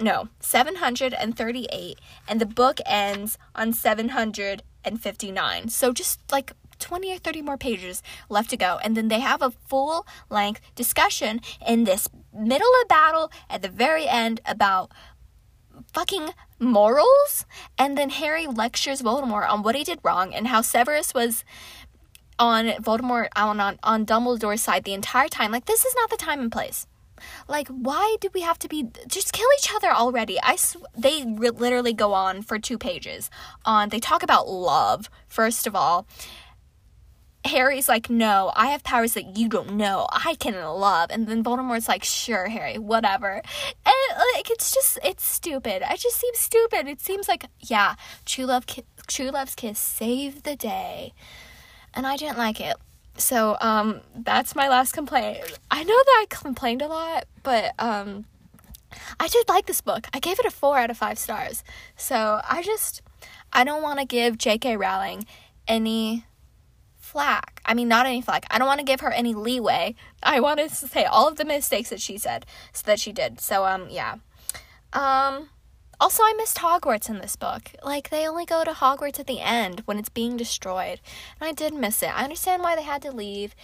[0.00, 5.68] no, 738, and the book ends on 759.
[5.68, 6.52] So just like
[6.84, 8.78] 20 or 30 more pages left to go.
[8.84, 13.68] And then they have a full length discussion in this middle of battle at the
[13.68, 14.92] very end about
[15.94, 17.46] fucking morals.
[17.78, 21.44] And then Harry lectures Voldemort on what he did wrong and how Severus was
[22.38, 25.52] on Voldemort on, on on Dumbledore's side the entire time.
[25.52, 26.86] Like this is not the time and place.
[27.48, 30.38] Like why do we have to be just kill each other already?
[30.42, 33.30] I sw- they re- literally go on for two pages
[33.64, 36.06] on they talk about love first of all.
[37.44, 40.06] Harry's like, no, I have powers that you don't know.
[40.10, 41.10] I can love.
[41.10, 43.42] And then Voldemort's like, sure, Harry, whatever.
[43.86, 45.82] And like, it's just, it's stupid.
[45.82, 46.88] It just seems stupid.
[46.88, 51.12] It seems like, yeah, true love, ki- true love's kiss saved the day
[51.94, 52.76] and I didn't like it.
[53.16, 55.38] So um that's my last complaint.
[55.70, 58.26] I know that I complained a lot, but um
[59.18, 60.06] I did like this book.
[60.12, 61.64] I gave it a 4 out of 5 stars.
[61.96, 63.02] So I just
[63.52, 65.26] I don't want to give JK Rowling
[65.68, 66.24] any
[67.14, 67.62] flack.
[67.64, 68.44] I mean, not any flack.
[68.50, 69.94] I don't want to give her any leeway.
[70.22, 73.40] I want to say all of the mistakes that she said, so that she did.
[73.40, 74.16] So um yeah.
[74.92, 75.48] Um
[76.00, 77.70] also, I missed Hogwarts in this book.
[77.84, 81.00] Like, they only go to Hogwarts at the end when it's being destroyed.
[81.40, 82.14] And I did miss it.
[82.14, 83.54] I understand why they had to leave,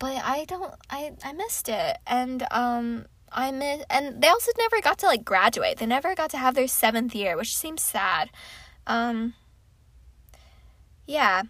[0.00, 1.98] but I don't, I, I missed it.
[2.08, 5.78] And, um, I miss, and they also never got to, like, graduate.
[5.78, 8.30] They never got to have their seventh year, which seems sad.
[8.86, 9.34] Um,
[11.06, 11.42] yeah.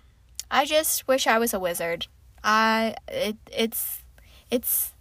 [0.54, 2.06] I just wish I was a wizard.
[2.44, 4.04] I, it, it's,
[4.52, 4.92] it's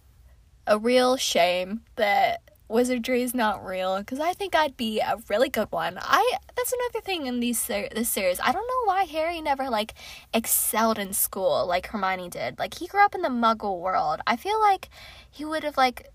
[0.66, 5.48] a real shame that wizardry is not real because I think I'd be a really
[5.48, 5.96] good one.
[6.00, 8.40] I that's another thing in these this series.
[8.40, 9.94] I don't know why Harry never like
[10.32, 12.58] excelled in school like Hermione did.
[12.58, 14.20] Like he grew up in the Muggle world.
[14.26, 14.88] I feel like
[15.30, 16.08] he would have like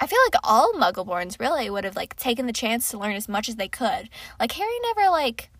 [0.00, 3.28] I feel like all Muggleborns really would have like taken the chance to learn as
[3.28, 4.08] much as they could.
[4.40, 5.50] Like Harry never like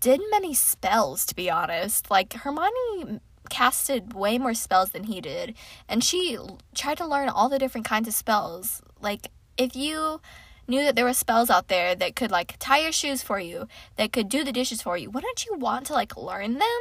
[0.00, 2.10] did many spells to be honest.
[2.10, 3.20] Like Hermione
[3.50, 5.54] casted way more spells than he did
[5.88, 6.38] and she
[6.74, 8.82] tried to learn all the different kinds of spells.
[9.00, 10.20] Like if you
[10.66, 13.66] knew that there were spells out there that could like tie your shoes for you
[13.96, 16.80] that could do the dishes for you wouldn't you want to like learn them?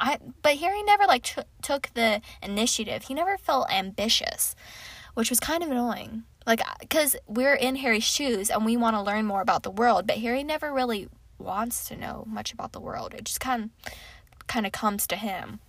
[0.00, 3.04] I but harry never like t- took the initiative.
[3.04, 4.56] He never felt ambitious
[5.14, 6.24] which was kind of annoying.
[6.46, 10.06] Like because we're in harry's shoes and we want to learn more about the world
[10.06, 11.08] but harry never really
[11.42, 13.70] wants to know much about the world it just kind
[14.46, 15.60] kind of comes to him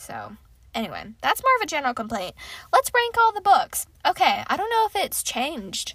[0.00, 0.32] so,
[0.74, 2.34] anyway, that's more of a general complaint.
[2.72, 3.86] Let's rank all the books.
[4.06, 5.94] Okay, I don't know if it's changed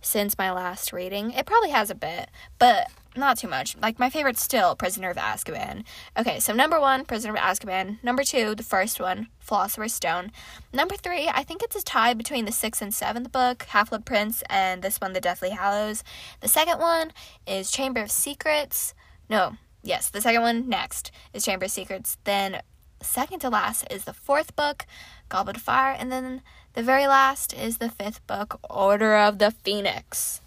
[0.00, 1.32] since my last reading.
[1.32, 3.76] It probably has a bit, but not too much.
[3.76, 5.84] Like my favorite's still Prisoner of Azkaban.
[6.16, 8.02] Okay, so number one, Prisoner of Azkaban.
[8.02, 10.32] Number two, the first one, Philosopher's Stone.
[10.72, 14.06] Number three, I think it's a tie between the sixth and seventh book, Half Blood
[14.06, 16.02] Prince, and this one, The Deathly Hallows.
[16.40, 17.12] The second one
[17.46, 18.94] is Chamber of Secrets.
[19.28, 22.16] No, yes, the second one next is Chamber of Secrets.
[22.24, 22.62] Then
[23.02, 24.86] second to last is the fourth book,
[25.28, 26.42] Goblet of Fire, and then
[26.74, 30.40] the very last is the fifth book, Order of the Phoenix.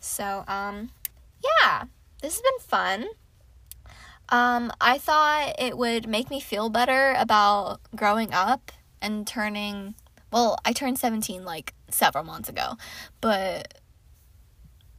[0.00, 0.90] So, um,
[1.42, 1.84] yeah,
[2.20, 3.06] this has been fun.
[4.30, 9.94] Um, I thought it would make me feel better about growing up and turning.
[10.30, 12.76] Well, I turned 17 like several months ago,
[13.20, 13.80] but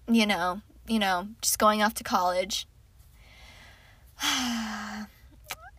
[0.08, 2.68] you know, you know, just going off to college.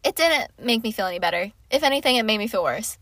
[0.05, 1.51] it didn't make me feel any better.
[1.71, 2.97] If anything, it made me feel worse.